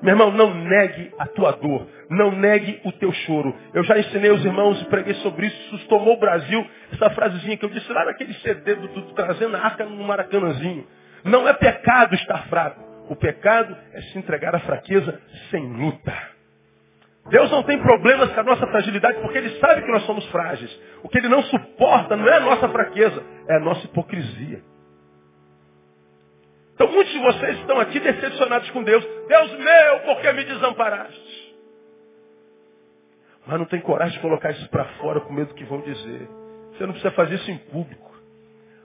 [0.04, 1.88] Meu irmão, não negue a tua dor.
[2.10, 3.56] Não negue o teu choro.
[3.72, 5.76] Eu já ensinei os irmãos e preguei sobre isso.
[5.76, 6.64] Isso tomou o Brasil.
[6.92, 10.04] Essa frasezinha que eu disse lá naquele CD do, do, do Trazendo a Arca no
[10.04, 10.86] Maracanãzinho.
[11.24, 12.84] Não é pecado estar fraco.
[13.08, 15.18] O pecado é se entregar à fraqueza
[15.50, 16.12] sem luta.
[17.30, 20.70] Deus não tem problemas com a nossa fragilidade porque Ele sabe que nós somos frágeis.
[21.02, 24.60] O que Ele não suporta não é a nossa fraqueza, é a nossa hipocrisia.
[26.74, 29.04] Então muitos de vocês estão aqui decepcionados com Deus.
[29.28, 31.54] Deus meu, por que me desamparaste?
[33.46, 36.28] Mas não tem coragem de colocar isso para fora com medo do que vão dizer.
[36.72, 38.12] Você não precisa fazer isso em público.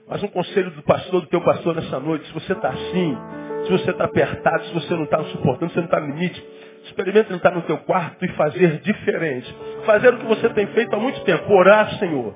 [0.06, 3.16] Mas um conselho do pastor, do teu pastor nessa noite, se você está assim,
[3.64, 6.44] se você está apertado, se você não está suportando, se você não está no limite,
[6.84, 9.54] experimente entrar no teu quarto e fazer diferente.
[9.86, 12.34] Fazer o que você tem feito há muito tempo, orar, Senhor.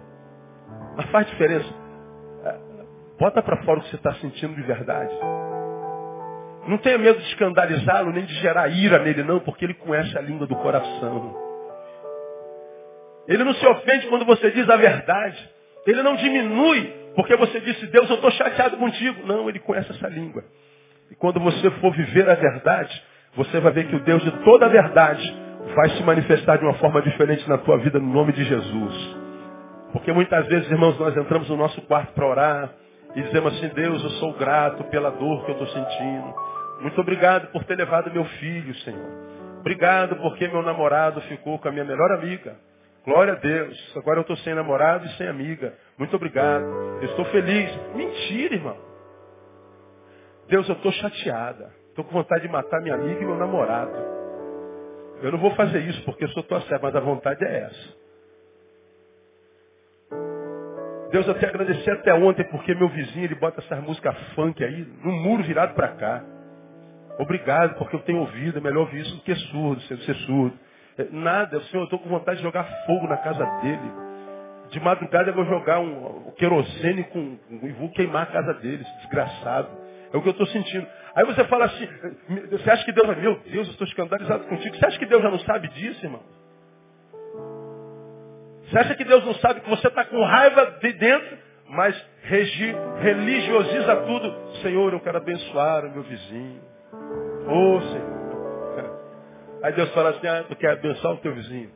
[0.97, 1.69] Mas faz diferença.
[3.19, 5.13] Bota para fora o que você está sentindo de verdade.
[6.67, 10.21] Não tenha medo de escandalizá-lo, nem de gerar ira nele, não, porque ele conhece a
[10.21, 11.35] língua do coração.
[13.29, 15.51] Ele não se ofende quando você diz a verdade.
[15.87, 19.27] Ele não diminui porque você disse, Deus, eu estou chateado contigo.
[19.27, 20.45] Não, ele conhece essa língua.
[21.11, 23.03] E quando você for viver a verdade,
[23.37, 26.75] você vai ver que o Deus de toda a verdade vai se manifestar de uma
[26.75, 29.17] forma diferente na tua vida, no nome de Jesus.
[29.93, 32.71] Porque muitas vezes, irmãos, nós entramos no nosso quarto para orar
[33.15, 36.35] e dizemos assim, Deus, eu sou grato pela dor que eu estou sentindo.
[36.85, 39.09] Muito obrigado por ter levado meu filho, Senhor.
[39.61, 42.57] Obrigado porque meu namorado ficou com a minha melhor amiga.
[43.07, 43.97] Glória a Deus.
[43.97, 45.73] Agora eu estou sem namorado e sem amiga.
[45.97, 46.63] Muito obrigado.
[47.01, 47.75] Eu estou feliz.
[47.95, 48.77] Mentira, irmão.
[50.47, 51.73] Deus, eu estou chateada.
[51.89, 53.97] Estou com vontade de matar minha amiga e meu namorado.
[55.23, 58.05] Eu não vou fazer isso porque eu sou tua serva, mas a vontade é essa.
[61.13, 64.87] Deus, eu te agradeci até ontem porque meu vizinho ele bota essas músicas funk aí
[65.03, 66.34] no muro virado para cá.
[67.19, 68.59] Obrigado porque eu tenho ouvido.
[68.59, 70.59] É melhor ouvir isso do que surdo, ser surdo.
[70.99, 73.93] É, nada, Senhor, eu estou com vontade de jogar fogo na casa dele.
[74.71, 78.85] De madrugada eu vou jogar um, um querosene com, e vou queimar a casa dele,
[79.03, 79.69] desgraçado.
[80.13, 80.87] É o que eu estou sentindo.
[81.17, 81.89] Aí você fala assim,
[82.51, 84.77] você acha que Deus meu Deus, eu estou escandalizado contigo.
[84.77, 86.23] Você acha que Deus já não sabe disso, irmão?
[88.69, 93.97] Você acha que Deus não sabe que você está com raiva de dentro, mas religiosiza
[93.97, 94.57] tudo?
[94.63, 96.74] Senhor, eu quero abençoar o meu vizinho.
[97.47, 98.15] Ô oh, Senhor.
[99.65, 101.71] Aí Deus fala assim, ah, tu quer abençoar o teu vizinho.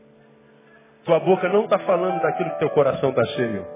[1.04, 3.66] Tua boca não está falando daquilo que teu coração está cheio.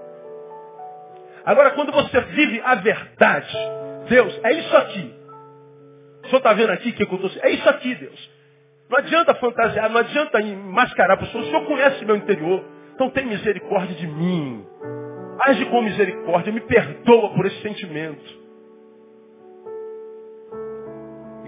[1.47, 3.57] Agora, quando você vive a verdade,
[4.09, 5.15] Deus, é isso aqui.
[6.25, 8.31] O senhor está vendo aqui que eu estou É isso aqui, Deus.
[8.91, 11.45] Não adianta fantasiar, não adianta mascarar para o senhor.
[11.45, 12.63] O senhor conhece meu interior.
[12.95, 14.67] Então tem misericórdia de mim.
[15.47, 18.42] Age com misericórdia, me perdoa por esse sentimento.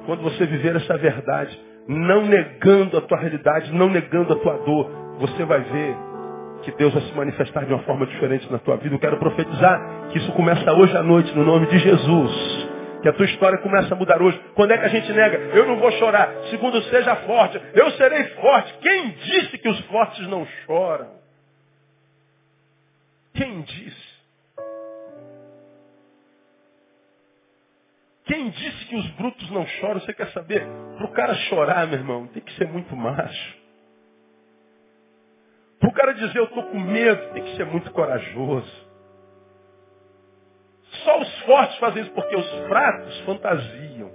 [0.06, 4.90] Quando você viver essa verdade, não negando a tua realidade, não negando a tua dor,
[5.18, 5.96] você vai ver
[6.62, 8.94] que Deus vai se manifestar de uma forma diferente na tua vida.
[8.94, 12.64] Eu quero profetizar que isso começa hoje à noite, no nome de Jesus.
[13.02, 14.40] Que a tua história começa a mudar hoje.
[14.54, 15.36] Quando é que a gente nega?
[15.54, 16.32] Eu não vou chorar.
[16.50, 18.74] Segundo seja forte, eu serei forte.
[18.80, 21.08] Quem disse que os fortes não choram?
[23.34, 24.03] Quem disse?
[28.24, 30.00] Quem disse que os brutos não choram?
[30.00, 30.66] Você quer saber?
[30.96, 33.64] Para o cara chorar, meu irmão, tem que ser muito macho.
[35.78, 38.84] Para o cara dizer eu estou com medo, tem que ser muito corajoso.
[41.04, 44.10] Só os fortes fazem isso porque os fracos fantasiam.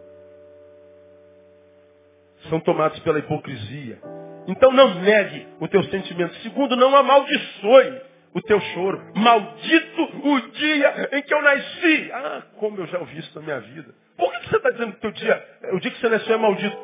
[2.50, 4.00] São tomados pela hipocrisia.
[4.48, 6.34] Então não negue o teu sentimento.
[6.38, 9.02] Segundo, não amaldiçoe o teu choro.
[9.16, 12.12] Maldito o dia em que eu nasci.
[12.14, 13.94] Ah, como eu já ouvi isso na minha vida.
[14.18, 16.78] Por que você está dizendo que teu dia, o dia que você nasceu é maldito?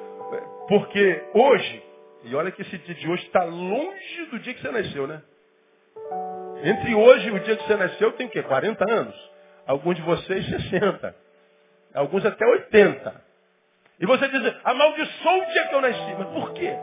[0.68, 1.84] Porque hoje,
[2.24, 5.22] e olha que esse dia de hoje está longe do dia que você nasceu, né?
[6.64, 8.42] Entre hoje e o dia que você nasceu tem o quê?
[8.42, 9.32] 40 anos.
[9.68, 11.16] Alguns de vocês 60.
[11.94, 13.26] Alguns até 80.
[14.00, 16.16] E você diz, amaldiçoou o dia que eu nasci.
[16.18, 16.74] Mas por quê?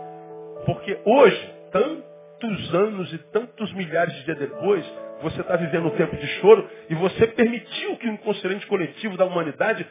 [0.64, 2.11] Porque hoje, tanto
[2.42, 4.84] tantos anos e tantos milhares de dias depois,
[5.22, 9.24] você está vivendo um tempo de choro e você permitiu que o inconsciente coletivo da
[9.24, 9.86] humanidade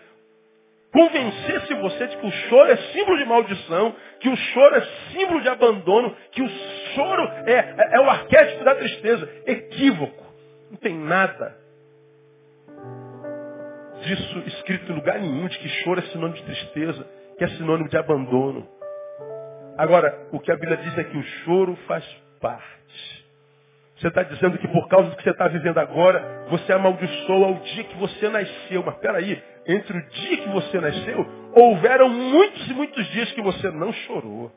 [0.91, 4.81] convencesse você de que o choro é símbolo de maldição, que o choro é
[5.13, 6.49] símbolo de abandono, que o
[6.93, 9.29] choro é, é, é o arquétipo da tristeza.
[9.45, 10.25] Equívoco.
[10.69, 11.55] Não tem nada
[14.03, 17.07] disso escrito em lugar nenhum, de que choro é sinônimo de tristeza,
[17.37, 18.67] que é sinônimo de abandono.
[19.77, 22.03] Agora, o que a Bíblia diz é que o choro faz
[22.41, 23.21] parte.
[23.97, 27.59] Você está dizendo que por causa do que você está vivendo agora, você amaldiçoa o
[27.59, 28.83] dia que você nasceu.
[28.83, 33.69] Mas peraí, entre o dia que você nasceu, houveram muitos e muitos dias que você
[33.69, 34.51] não chorou.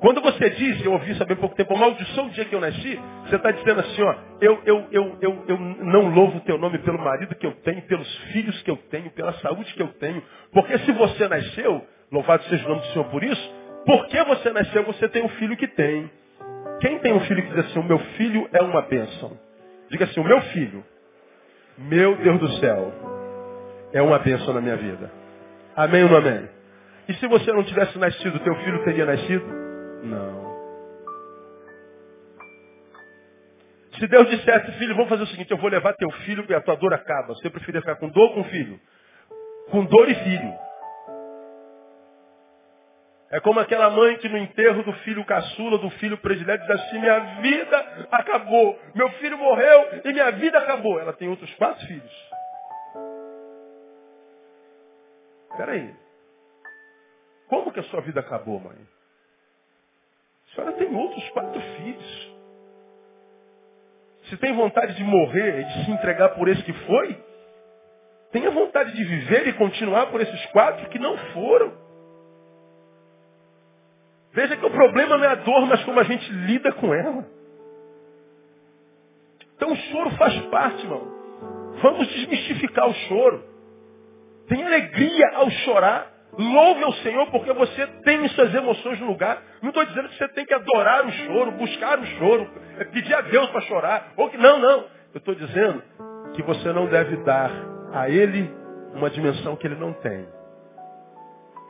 [0.00, 3.00] Quando você diz, eu ouvi isso há pouco tempo, amaldiçoa o dia que eu nasci,
[3.24, 6.78] você está dizendo assim, ó, eu, eu, eu, eu, eu não louvo o teu nome
[6.80, 10.22] pelo marido que eu tenho, pelos filhos que eu tenho, pela saúde que eu tenho.
[10.52, 13.55] Porque se você nasceu, louvado seja o nome do Senhor por isso,
[13.86, 16.10] porque você nasceu, você tem um filho que tem.
[16.80, 19.38] Quem tem um filho que diz assim, o meu filho é uma bênção?
[19.88, 20.84] Diga assim, o meu filho,
[21.78, 22.92] meu Deus do céu,
[23.92, 25.10] é uma bênção na minha vida.
[25.76, 26.48] Amém ou não amém?
[27.08, 29.46] E se você não tivesse nascido, teu filho teria nascido?
[30.02, 30.46] Não.
[33.98, 36.60] Se Deus dissesse, filho, vamos fazer o seguinte, eu vou levar teu filho e a
[36.60, 37.28] tua dor acaba.
[37.28, 38.78] Você preferia ficar com dor ou com filho?
[39.70, 40.65] Com dor e filho.
[43.30, 46.98] É como aquela mãe que no enterro do filho caçula, do filho predileto, diz assim,
[46.98, 48.78] minha vida acabou.
[48.94, 51.00] Meu filho morreu e minha vida acabou.
[51.00, 52.30] Ela tem outros quatro filhos.
[55.56, 55.92] Peraí.
[57.48, 58.76] Como que a sua vida acabou, mãe?
[60.46, 62.36] A senhora tem outros quatro filhos.
[64.28, 67.24] Se tem vontade de morrer e de se entregar por esse que foi,
[68.32, 71.85] tenha vontade de viver e continuar por esses quatro que não foram.
[74.36, 77.24] Veja que o problema não é a dor, mas como a gente lida com ela.
[79.56, 81.10] Então o choro faz parte, irmão.
[81.80, 83.42] Vamos desmistificar o choro.
[84.46, 86.12] Tem alegria ao chorar.
[86.38, 89.42] Louve ao Senhor porque você tem suas emoções no lugar.
[89.62, 92.46] Não estou dizendo que você tem que adorar o choro, buscar o choro,
[92.78, 94.12] é pedir a Deus para chorar.
[94.18, 94.84] Ou que não, não.
[95.14, 95.82] Eu estou dizendo
[96.34, 97.50] que você não deve dar
[97.94, 98.54] a Ele
[98.92, 100.28] uma dimensão que Ele não tem.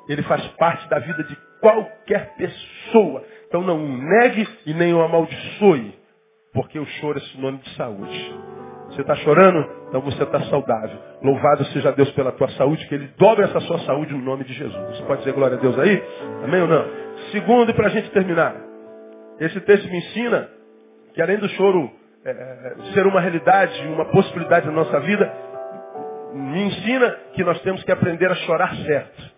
[0.09, 3.25] Ele faz parte da vida de qualquer pessoa.
[3.49, 5.95] Então não o negue e nem o amaldiçoe,
[6.53, 8.35] porque o choro é sinônimo de saúde.
[8.89, 9.69] Você está chorando?
[9.89, 10.99] Então você está saudável.
[11.23, 14.53] Louvado seja Deus pela tua saúde, que Ele dobre essa sua saúde no nome de
[14.53, 14.97] Jesus.
[14.97, 16.03] Você pode dizer glória a Deus aí?
[16.45, 16.85] Amém ou não?
[17.33, 18.55] Segundo, para a gente terminar.
[19.41, 20.49] Esse texto me ensina
[21.15, 21.91] que além do choro
[22.25, 25.33] é, é, ser uma realidade, uma possibilidade na nossa vida,
[26.35, 29.36] me ensina que nós temos que aprender a chorar certo.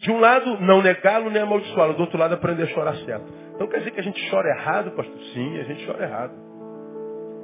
[0.00, 1.92] De um lado, não negá-lo nem amaldiçoá-lo.
[1.92, 3.26] Do outro lado, aprender a chorar certo.
[3.54, 5.18] Então quer dizer que a gente chora errado, pastor?
[5.34, 6.32] Sim, a gente chora errado.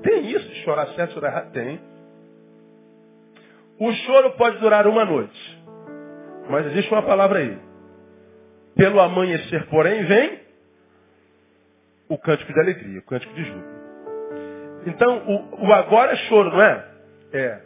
[0.03, 1.53] Tem isso de chorar certo, chorar errado?
[1.53, 1.81] Tem.
[3.79, 5.65] O choro pode durar uma noite.
[6.49, 7.59] Mas existe uma palavra aí.
[8.75, 10.41] Pelo amanhecer, porém, vem
[12.09, 13.77] o cântico de alegria, o cântico de júbilo.
[14.87, 16.89] Então, o, o agora é choro, não é?
[17.35, 17.61] É.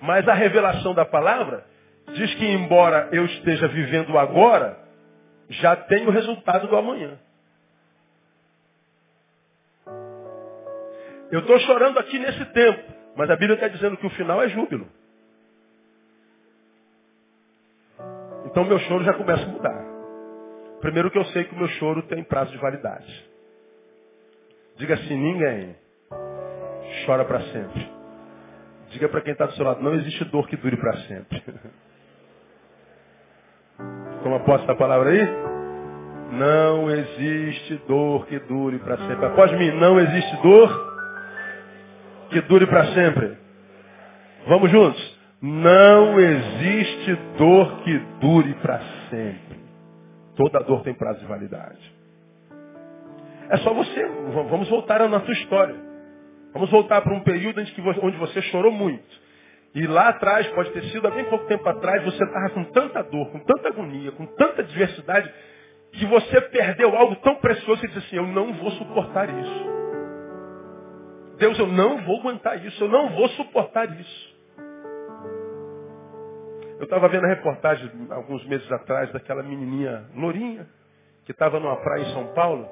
[0.00, 1.68] Mas a revelação da palavra
[2.14, 4.78] diz que embora eu esteja vivendo agora,
[5.48, 7.18] já tem o resultado do amanhã.
[11.30, 14.48] Eu estou chorando aqui nesse tempo, mas a Bíblia está dizendo que o final é
[14.48, 14.88] júbilo.
[18.46, 19.84] Então meu choro já começa a mudar.
[20.80, 23.30] Primeiro que eu sei que o meu choro tem prazo de validade.
[24.76, 25.76] Diga assim, ninguém
[27.06, 27.88] chora para sempre.
[28.90, 31.44] Diga para quem está do seu lado, não existe dor que dure para sempre.
[34.22, 35.28] Como aposta a palavra aí?
[36.32, 39.26] Não existe dor que dure para sempre.
[39.26, 40.90] Após mim, não existe dor
[42.30, 43.36] que dure para sempre.
[44.46, 45.20] Vamos juntos?
[45.42, 49.58] Não existe dor que dure para sempre.
[50.36, 52.00] Toda dor tem prazo de validade.
[53.48, 54.06] É só você.
[54.48, 55.74] Vamos voltar na tua história.
[56.52, 57.60] Vamos voltar para um período
[58.02, 59.29] onde você chorou muito.
[59.74, 63.02] E lá atrás, pode ter sido há bem pouco tempo atrás, você estava com tanta
[63.04, 65.32] dor, com tanta agonia, com tanta adversidade,
[65.92, 69.70] que você perdeu algo tão precioso e disse assim, eu não vou suportar isso.
[71.38, 74.30] Deus, eu não vou aguentar isso, eu não vou suportar isso.
[76.78, 80.66] Eu estava vendo a reportagem alguns meses atrás daquela menininha lourinha
[81.24, 82.68] que estava numa praia em São Paulo.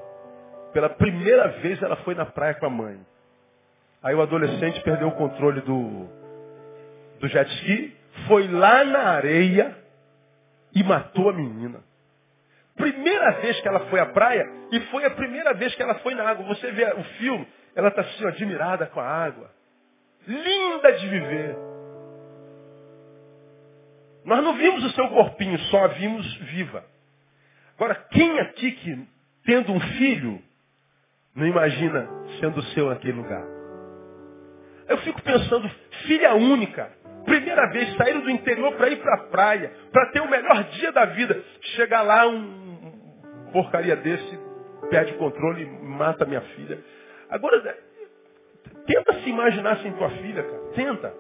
[0.73, 2.99] Pela primeira vez ela foi na praia com a mãe.
[4.03, 6.09] Aí o adolescente perdeu o controle do,
[7.21, 7.97] do jet ski,
[8.27, 9.77] foi lá na areia
[10.75, 11.81] e matou a menina.
[12.77, 16.15] Primeira vez que ela foi à praia e foi a primeira vez que ela foi
[16.15, 16.47] na água.
[16.47, 19.51] Você vê o filme, ela está assim, admirada com a água.
[20.27, 21.57] Linda de viver.
[24.25, 26.85] Nós não vimos o seu corpinho, só a vimos viva.
[27.77, 29.09] Agora, quem aqui que,
[29.45, 30.43] tendo um filho,
[31.35, 32.09] não imagina
[32.39, 33.45] sendo seu naquele lugar?
[34.89, 35.71] Eu fico pensando,
[36.07, 36.93] filha única,
[37.29, 40.91] Primeira vez, saíram do interior para ir para a praia, para ter o melhor dia
[40.91, 41.41] da vida.
[41.77, 42.89] Chegar lá, um
[43.53, 44.39] porcaria desse,
[44.91, 46.79] perde o controle e mata minha filha.
[47.29, 47.77] Agora,
[48.87, 50.63] tenta se imaginar sem tua filha, cara.
[50.75, 51.15] Tenta.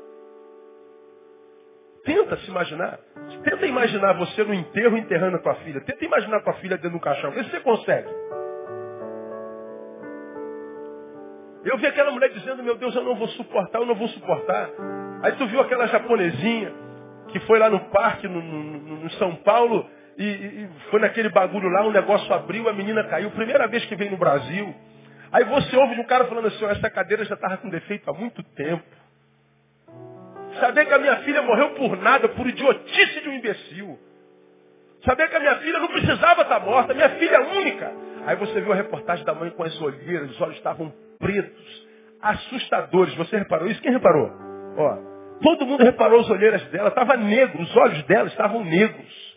[2.04, 2.98] Tenta se imaginar.
[3.44, 5.80] Tenta imaginar você no enterro enterrando a tua filha.
[5.82, 7.32] Tenta imaginar tua filha dentro do caixão.
[7.32, 8.09] Vê se você consegue.
[11.64, 14.70] Eu vi aquela mulher dizendo, meu Deus, eu não vou suportar, eu não vou suportar.
[15.23, 16.73] Aí tu viu aquela japonesinha
[17.29, 21.69] que foi lá no parque, no, no, no São Paulo, e, e, foi naquele bagulho
[21.69, 24.75] lá, o negócio abriu, a menina caiu, primeira vez que veio no Brasil.
[25.31, 28.43] Aí você ouve um cara falando assim, essa cadeira já estava com defeito há muito
[28.43, 28.83] tempo.
[30.59, 33.99] Saber que a minha filha morreu por nada, por idiotice de um imbecil.
[35.05, 37.93] Saber que a minha filha não precisava estar morta, minha filha é única.
[38.27, 41.87] Aí você viu a reportagem da mãe com as olheiras, os olhos estavam pretos,
[42.21, 43.14] assustadores.
[43.14, 43.81] Você reparou isso?
[43.81, 44.33] Quem reparou?
[44.77, 45.07] Ó,
[45.43, 49.36] todo mundo reparou as olheiras dela, estava negro, os olhos dela estavam negros.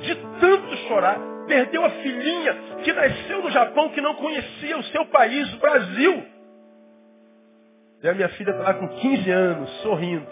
[0.00, 5.06] De tanto chorar, perdeu a filhinha que nasceu no Japão, que não conhecia o seu
[5.06, 6.24] país, o Brasil.
[8.02, 10.26] E a minha filha está lá com 15 anos, sorrindo.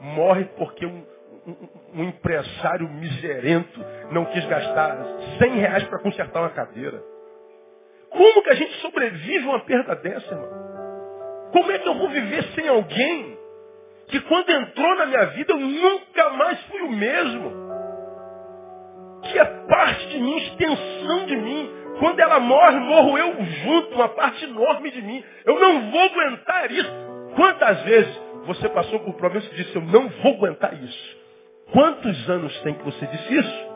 [0.00, 1.06] Morre porque um,
[1.46, 4.98] um, um empresário miserento não quis gastar
[5.38, 7.02] 100 reais para consertar uma cadeira.
[8.10, 10.48] Como que a gente sobrevive a uma perda dessa, irmão?
[11.52, 13.33] Como é que eu vou viver sem alguém
[14.08, 17.64] que quando entrou na minha vida eu nunca mais fui o mesmo?
[19.22, 21.70] Que é parte de mim, extensão de mim.
[21.98, 25.24] Quando ela morre, morro eu junto, uma parte enorme de mim.
[25.46, 26.90] Eu não vou aguentar isso.
[27.36, 31.16] Quantas vezes você passou por problemas e disse, eu não vou aguentar isso?
[31.72, 33.66] Quantos anos tem que você disse isso?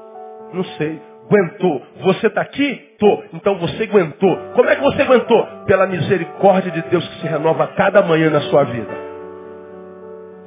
[0.53, 1.01] Não sei.
[1.27, 1.83] Aguentou.
[2.03, 2.97] Você está aqui?
[2.99, 3.25] Tô.
[3.35, 4.37] Então você aguentou.
[4.55, 5.47] Como é que você aguentou?
[5.67, 9.08] Pela misericórdia de Deus que se renova cada manhã na sua vida.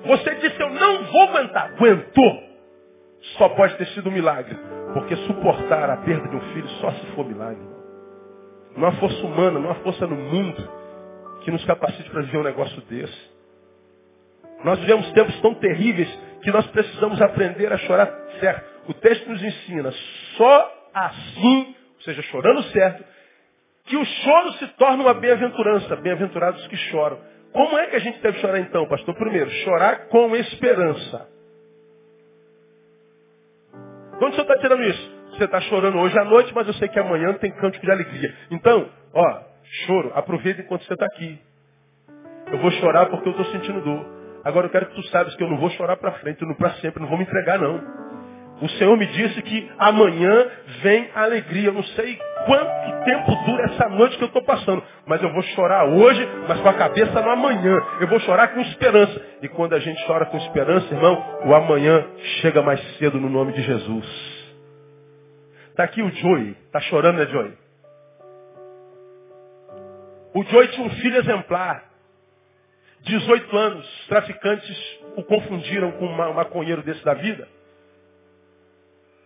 [0.06, 1.74] Você disse, eu não vou aguentar.
[1.74, 2.44] Aguentou.
[3.38, 4.58] Só pode ter sido um milagre.
[4.94, 7.64] Porque suportar a perda de um filho só se for milagre.
[8.76, 10.70] Não há força humana, não há força no mundo
[11.44, 13.32] que nos capacite para viver um negócio desse.
[14.64, 16.08] Nós vivemos tempos tão terríveis
[16.44, 18.72] que nós precisamos aprender a chorar certo.
[18.88, 19.92] O texto nos ensina,
[20.38, 23.04] só assim, ou seja, chorando certo,
[23.86, 25.96] que o choro se torna uma bem-aventurança.
[25.98, 27.20] Bem-aventurados que choram.
[27.54, 29.16] Como é que a gente deve chorar então, pastor?
[29.16, 31.28] Primeiro, chorar com esperança.
[34.18, 35.22] Quando o senhor está tirando isso?
[35.32, 38.34] Você está chorando hoje à noite, mas eu sei que amanhã tem cântico de alegria.
[38.52, 39.42] Então, ó,
[39.86, 41.40] choro, aproveita enquanto você está aqui.
[42.52, 44.06] Eu vou chorar porque eu estou sentindo dor.
[44.44, 46.74] Agora eu quero que tu saibas que eu não vou chorar para frente, não para
[46.76, 48.11] sempre, não vou me entregar não.
[48.62, 50.48] O Senhor me disse que amanhã
[50.84, 51.70] vem alegria.
[51.70, 55.42] Eu não sei quanto tempo dura essa noite que eu estou passando, mas eu vou
[55.42, 57.76] chorar hoje, mas com a cabeça no amanhã.
[58.00, 59.20] Eu vou chorar com esperança.
[59.42, 62.06] E quando a gente chora com esperança, irmão, o amanhã
[62.42, 64.06] chega mais cedo no nome de Jesus.
[65.72, 66.56] Está aqui o Joey.
[66.68, 67.54] Está chorando, né, Joey?
[70.36, 71.84] O Joey tinha um filho exemplar.
[73.06, 74.06] 18 anos.
[74.08, 77.48] Traficantes o confundiram com um maconheiro desse da vida.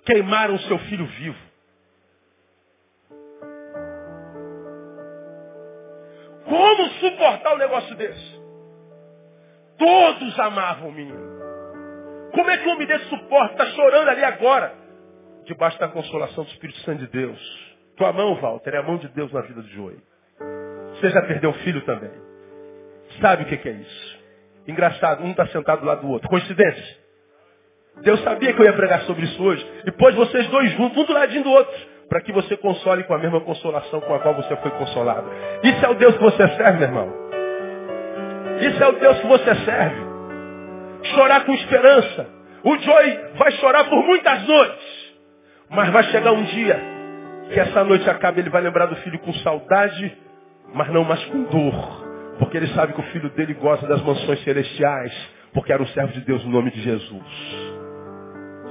[0.06, 1.38] Queimaram o seu filho vivo.
[6.46, 8.36] Como suportar um negócio desse?
[9.78, 11.36] Todos amavam o menino.
[12.32, 13.54] Como é que um homem desse suporta?
[13.54, 14.76] Está chorando ali agora
[15.46, 17.76] debaixo da consolação do Espírito Santo de Deus.
[17.96, 19.98] Tua mão, Walter, é a mão de Deus na vida de Joey.
[20.96, 22.12] Você já perdeu um filho também.
[23.22, 24.20] Sabe o que é isso?
[24.68, 26.28] Engraçado, um está sentado do lado do outro.
[26.28, 27.05] Coincidência?
[28.02, 29.66] Deus sabia que eu ia pregar sobre isso hoje.
[29.86, 31.76] E pôs vocês dois juntos, um do ladinho do outro.
[32.10, 35.28] Para que você console com a mesma consolação com a qual você foi consolado.
[35.64, 37.14] Isso é o Deus que você serve, meu irmão.
[38.62, 40.02] Isso é o Deus que você serve.
[41.16, 42.28] Chorar com esperança.
[42.64, 45.06] O Joey vai chorar por muitas noites.
[45.70, 46.80] Mas vai chegar um dia
[47.52, 50.16] que essa noite acaba, ele vai lembrar do filho com saudade,
[50.74, 52.06] mas não mais com dor.
[52.40, 55.14] Porque ele sabe que o filho dele goza das mansões celestiais,
[55.54, 57.76] porque era um servo de Deus no nome de Jesus.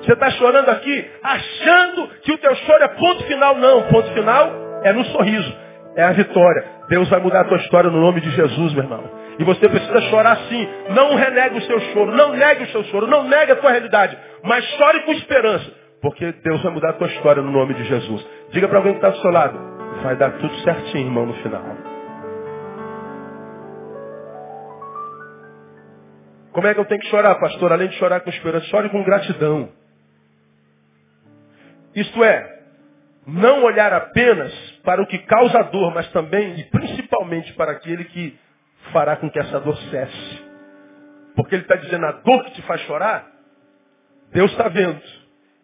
[0.04, 3.56] Você está chorando aqui, achando que o teu choro é ponto final.
[3.56, 4.50] Não, ponto final
[4.82, 5.56] é no sorriso,
[5.96, 6.64] é a vitória.
[6.88, 9.02] Deus vai mudar a tua história no nome de Jesus, meu irmão.
[9.38, 10.68] E você precisa chorar sim.
[10.90, 14.16] Não renegue o seu choro, não negue o seu choro, não negue a tua realidade,
[14.42, 15.72] mas chore com esperança.
[16.02, 18.26] Porque Deus vai mudar a tua história no nome de Jesus.
[18.50, 19.58] Diga para alguém que está do seu lado.
[20.02, 21.62] Vai dar tudo certinho, irmão, no final.
[26.52, 27.72] Como é que eu tenho que chorar, pastor?
[27.72, 29.70] Além de chorar com esperança, chore com gratidão.
[31.94, 32.54] Isto é,
[33.26, 38.38] não olhar apenas para o que causa dor, mas também e principalmente para aquele que
[38.92, 40.44] fará com que essa dor cesse.
[41.34, 43.26] Porque ele está dizendo, a dor que te faz chorar,
[44.32, 45.00] Deus está vendo.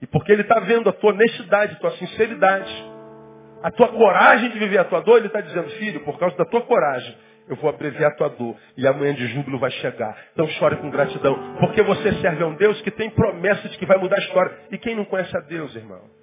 [0.03, 2.73] E porque ele está vendo a tua honestidade, a tua sinceridade,
[3.63, 6.47] a tua coragem de viver a tua dor, ele está dizendo, filho, por causa da
[6.47, 7.15] tua coragem,
[7.49, 8.57] eu vou abreviar a tua dor.
[8.77, 10.17] E amanhã de júbilo vai chegar.
[10.33, 11.57] Então chore com gratidão.
[11.59, 14.57] Porque você serve a um Deus que tem promessa de que vai mudar a história.
[14.71, 16.20] E quem não conhece a Deus, irmão?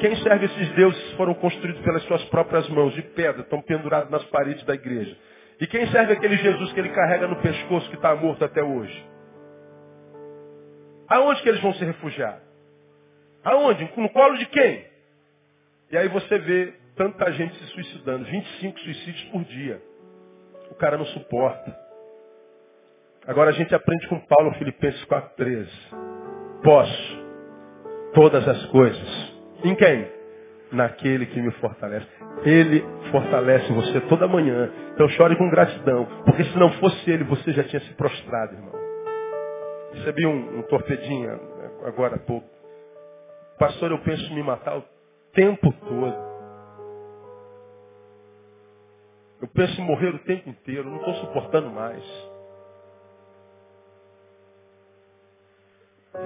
[0.00, 4.24] Quem serve esses deuses foram construídos pelas suas próprias mãos, de pedra, estão pendurados nas
[4.24, 5.14] paredes da igreja?
[5.60, 9.06] E quem serve aquele Jesus que ele carrega no pescoço que está morto até hoje?
[11.06, 12.40] Aonde que eles vão se refugiar?
[13.44, 13.92] Aonde?
[13.94, 14.86] No colo de quem?
[15.90, 18.24] E aí você vê tanta gente se suicidando.
[18.24, 19.82] 25 suicídios por dia.
[20.70, 21.76] O cara não suporta.
[23.26, 25.68] Agora a gente aprende com Paulo Filipenses 4,13.
[26.62, 27.20] Posso
[28.14, 29.39] todas as coisas.
[29.64, 30.08] Em quem?
[30.72, 32.06] Naquele que me fortalece.
[32.44, 34.70] Ele fortalece você toda manhã.
[34.94, 36.06] Então chore com gratidão.
[36.24, 38.72] Porque se não fosse ele, você já tinha se prostrado, irmão.
[39.92, 41.40] Recebi um, um torpedinho
[41.84, 42.48] agora há pouco.
[43.58, 44.84] Pastor, eu penso em me matar o
[45.34, 46.30] tempo todo.
[49.42, 52.02] Eu penso em morrer o tempo inteiro, não estou suportando mais.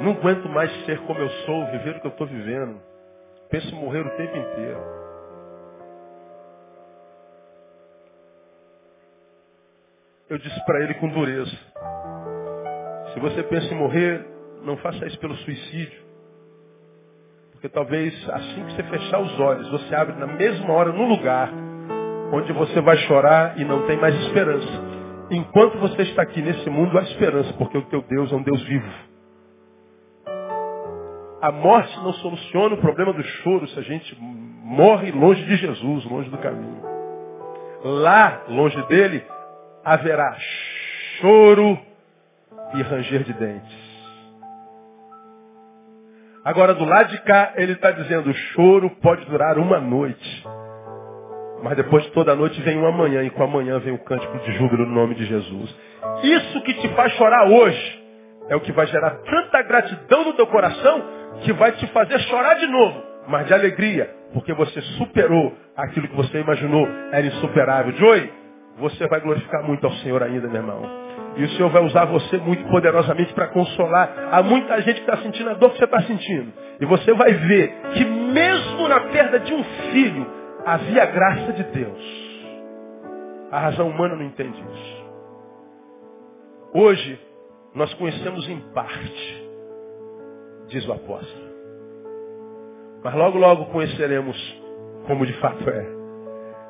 [0.00, 2.80] Não aguento mais ser como eu sou, viver o que eu estou vivendo.
[3.54, 4.80] Penso em morrer o tempo inteiro.
[10.28, 11.56] Eu disse para ele com dureza.
[13.12, 14.26] Se você pensa em morrer,
[14.64, 16.02] não faça isso pelo suicídio.
[17.52, 21.48] Porque talvez assim que você fechar os olhos, você abre na mesma hora, no lugar,
[22.32, 24.66] onde você vai chorar e não tem mais esperança.
[25.30, 28.60] Enquanto você está aqui nesse mundo, há esperança, porque o teu Deus é um Deus
[28.64, 29.13] vivo.
[31.44, 36.02] A morte não soluciona o problema do choro se a gente morre longe de Jesus,
[36.06, 36.80] longe do caminho.
[37.84, 39.22] Lá, longe dele,
[39.84, 40.34] haverá
[41.20, 41.78] choro
[42.72, 43.84] e ranger de dentes.
[46.42, 50.46] Agora, do lado de cá, ele está dizendo, o choro pode durar uma noite.
[51.62, 53.98] Mas depois de toda a noite vem uma manhã, e com a manhã vem o
[53.98, 55.76] cântico de júbilo no nome de Jesus.
[56.22, 58.02] Isso que te faz chorar hoje
[58.48, 62.54] é o que vai gerar tanta gratidão no teu coração que vai te fazer chorar
[62.54, 67.92] de novo, mas de alegria, porque você superou aquilo que você imaginou era insuperável.
[67.92, 68.32] Joey,
[68.78, 71.04] você vai glorificar muito ao Senhor ainda, meu irmão.
[71.36, 74.28] E o Senhor vai usar você muito poderosamente para consolar.
[74.30, 76.52] Há muita gente que está sentindo a dor que você está sentindo.
[76.80, 80.26] E você vai ver que mesmo na perda de um filho,
[80.64, 82.24] havia graça de Deus.
[83.50, 85.04] A razão humana não entende isso.
[86.72, 87.20] Hoje,
[87.74, 89.43] nós conhecemos em parte,
[90.68, 91.44] diz o apóstolo.
[93.02, 94.36] Mas logo, logo conheceremos
[95.06, 95.94] como de fato é.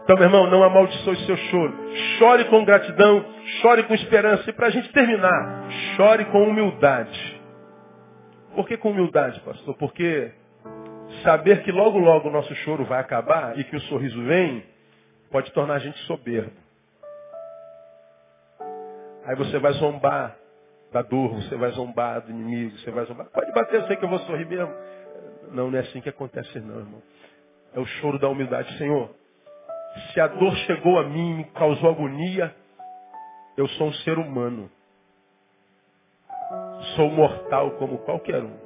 [0.03, 1.73] Então, meu irmão, não amaldiçoe seu choro.
[2.19, 3.25] Chore com gratidão,
[3.63, 4.51] chore com esperança.
[4.51, 7.41] E para a gente terminar, chore com humildade.
[8.55, 9.75] Por que com humildade, pastor?
[9.77, 10.31] Porque
[11.23, 14.63] saber que logo, logo o nosso choro vai acabar e que o sorriso vem,
[15.31, 16.53] pode tornar a gente soberbo.
[19.25, 20.37] Aí você vai zombar
[20.95, 23.27] da dor, você vai zombar do inimigo, você vai zombar.
[23.27, 24.73] Pode bater, eu sei que eu vou sorrir mesmo.
[25.51, 27.03] Não, não é assim que acontece não, irmão.
[27.75, 28.79] É o choro da humildade.
[28.79, 29.11] Senhor,
[30.13, 32.55] se a dor chegou a mim me causou agonia,
[33.57, 34.71] eu sou um ser humano.
[36.95, 38.57] Sou mortal como qualquer um.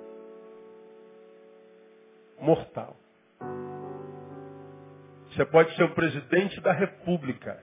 [2.38, 2.94] Mortal.
[5.30, 7.58] Você pode ser o presidente da república.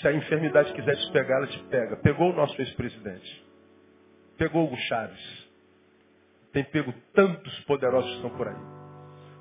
[0.00, 1.96] Se a enfermidade quiser te pegar, ela te pega.
[1.98, 3.43] Pegou o nosso ex-presidente.
[4.36, 5.44] Pegou o Chaves.
[6.52, 8.56] Tem pego tantos poderosos que estão por aí.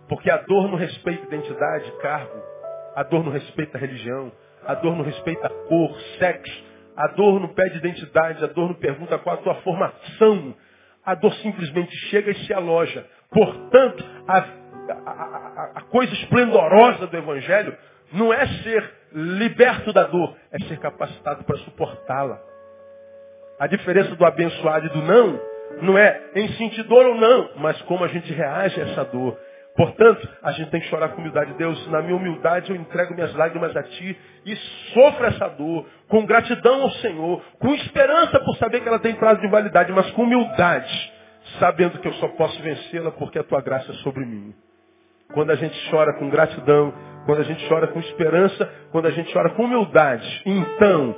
[0.09, 2.53] Porque a dor não respeita identidade, cargo,
[2.95, 4.31] a dor não respeita religião.
[4.65, 6.63] A dor não respeita cor, sexo.
[6.95, 8.43] A dor não pede identidade.
[8.43, 10.55] A dor não pergunta qual a tua formação.
[11.03, 13.05] A dor simplesmente chega e se aloja.
[13.29, 17.75] Portanto, a, a, a coisa esplendorosa do Evangelho
[18.13, 22.39] não é ser liberto da dor, é ser capacitado para suportá-la.
[23.63, 25.39] A diferença do abençoado e do não
[25.83, 29.37] não é em sentir dor ou não, mas como a gente reage a essa dor.
[29.73, 31.53] Portanto, a gente tem que chorar com humildade.
[31.53, 34.55] Deus, na minha humildade eu entrego minhas lágrimas a Ti e
[34.93, 39.39] sofro essa dor com gratidão ao Senhor, com esperança por saber que ela tem prazo
[39.39, 41.13] de validade, mas com humildade,
[41.57, 44.53] sabendo que eu só posso vencê-la porque a Tua graça é sobre mim.
[45.33, 46.93] Quando a gente chora com gratidão,
[47.25, 51.15] quando a gente chora com esperança, quando a gente chora com humildade, então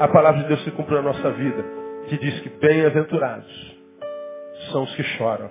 [0.00, 1.64] a palavra de Deus se cumpre na nossa vida,
[2.08, 3.76] que diz que bem-aventurados
[4.70, 5.50] são os que choram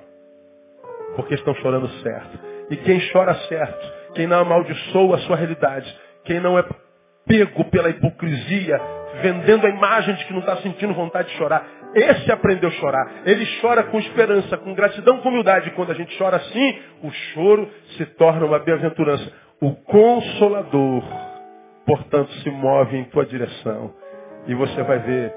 [1.15, 2.39] porque estão chorando certo.
[2.69, 5.93] E quem chora certo, quem não amaldiçoa a sua realidade,
[6.23, 6.63] quem não é
[7.25, 8.79] pego pela hipocrisia,
[9.21, 13.11] vendendo a imagem de que não está sentindo vontade de chorar, esse aprendeu a chorar.
[13.25, 15.71] Ele chora com esperança, com gratidão, com humildade.
[15.71, 17.67] Quando a gente chora assim, o choro
[17.97, 19.31] se torna uma bem-aventurança.
[19.59, 21.03] O consolador,
[21.85, 23.93] portanto, se move em tua direção.
[24.47, 25.33] E você vai ver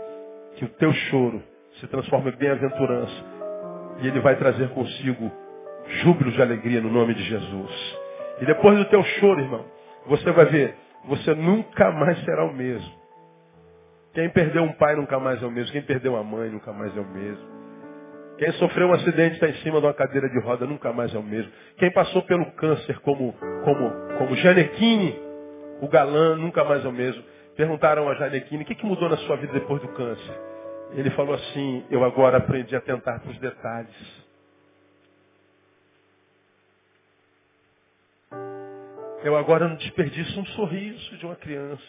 [0.56, 1.42] que o teu choro
[1.80, 3.24] se transforma em bem-aventurança.
[4.00, 5.30] E ele vai trazer consigo
[6.02, 7.98] júbilo de alegria no nome de Jesus.
[8.40, 9.64] E depois do teu choro, irmão,
[10.06, 10.74] você vai ver,
[11.06, 13.00] você nunca mais será o mesmo.
[14.14, 15.72] Quem perdeu um pai nunca mais é o mesmo.
[15.72, 17.60] Quem perdeu uma mãe nunca mais é o mesmo.
[18.38, 21.18] Quem sofreu um acidente está em cima de uma cadeira de roda nunca mais é
[21.18, 21.52] o mesmo.
[21.76, 23.34] Quem passou pelo câncer como,
[23.64, 25.14] como, como Janequine,
[25.82, 27.22] o galã, nunca mais é o mesmo.
[27.60, 30.40] Perguntaram a Janequine, o que, que mudou na sua vida depois do câncer?
[30.92, 34.24] Ele falou assim, eu agora aprendi a atentar para os detalhes.
[39.22, 41.84] Eu agora não desperdiço um sorriso de uma criança.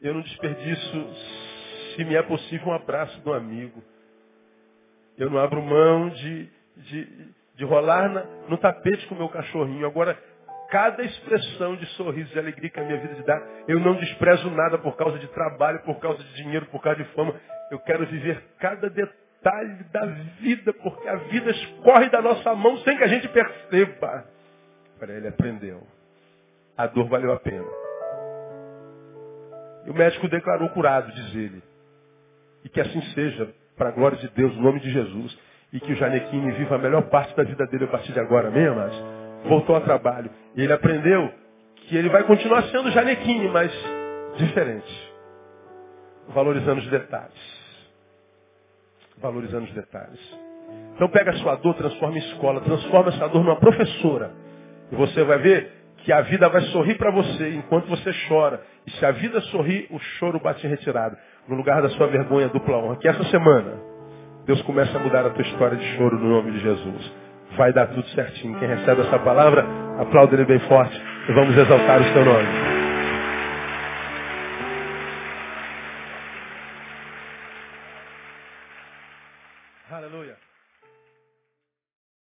[0.00, 1.14] Eu não desperdiço,
[1.94, 3.84] se me é possível, um abraço de um amigo.
[5.18, 6.48] Eu não abro mão de,
[6.78, 9.86] de, de rolar na, no tapete com o meu cachorrinho.
[9.86, 10.18] Agora,
[10.68, 14.50] cada expressão de sorriso e alegria que a minha vida te dá, eu não desprezo
[14.50, 17.34] nada por causa de trabalho, por causa de dinheiro, por causa de fama.
[17.70, 20.06] Eu quero viver cada detalhe da
[20.40, 24.24] vida, porque a vida escorre da nossa mão sem que a gente perceba.
[24.98, 25.82] Para ele aprendeu.
[26.76, 27.66] A dor valeu a pena.
[29.86, 31.62] E o médico declarou curado, diz ele.
[32.64, 35.38] E que assim seja, para a glória de Deus, no nome de Jesus.
[35.72, 38.48] E que o Janequine viva a melhor parte da vida dele a partir de agora,
[38.48, 39.15] amém, amados?
[39.48, 40.30] Voltou ao trabalho.
[40.54, 41.32] E ele aprendeu
[41.74, 43.72] que ele vai continuar sendo Janequine, mas
[44.36, 45.12] diferente.
[46.28, 47.56] Valorizando os detalhes.
[49.18, 50.20] Valorizando os detalhes.
[50.94, 54.30] Então pega a sua dor, transforma em escola, transforma essa dor numa professora.
[54.90, 58.60] E você vai ver que a vida vai sorrir para você enquanto você chora.
[58.86, 61.18] E se a vida sorrir, o choro bate em retirada.
[61.48, 62.96] No lugar da sua vergonha, dupla honra.
[62.96, 63.74] Que essa semana,
[64.44, 67.12] Deus começa a mudar a tua história de choro no nome de Jesus.
[67.56, 68.58] Vai dar tudo certinho.
[68.58, 69.64] Quem recebe essa palavra,
[69.98, 72.75] aplauda ele bem forte e vamos exaltar o seu nome.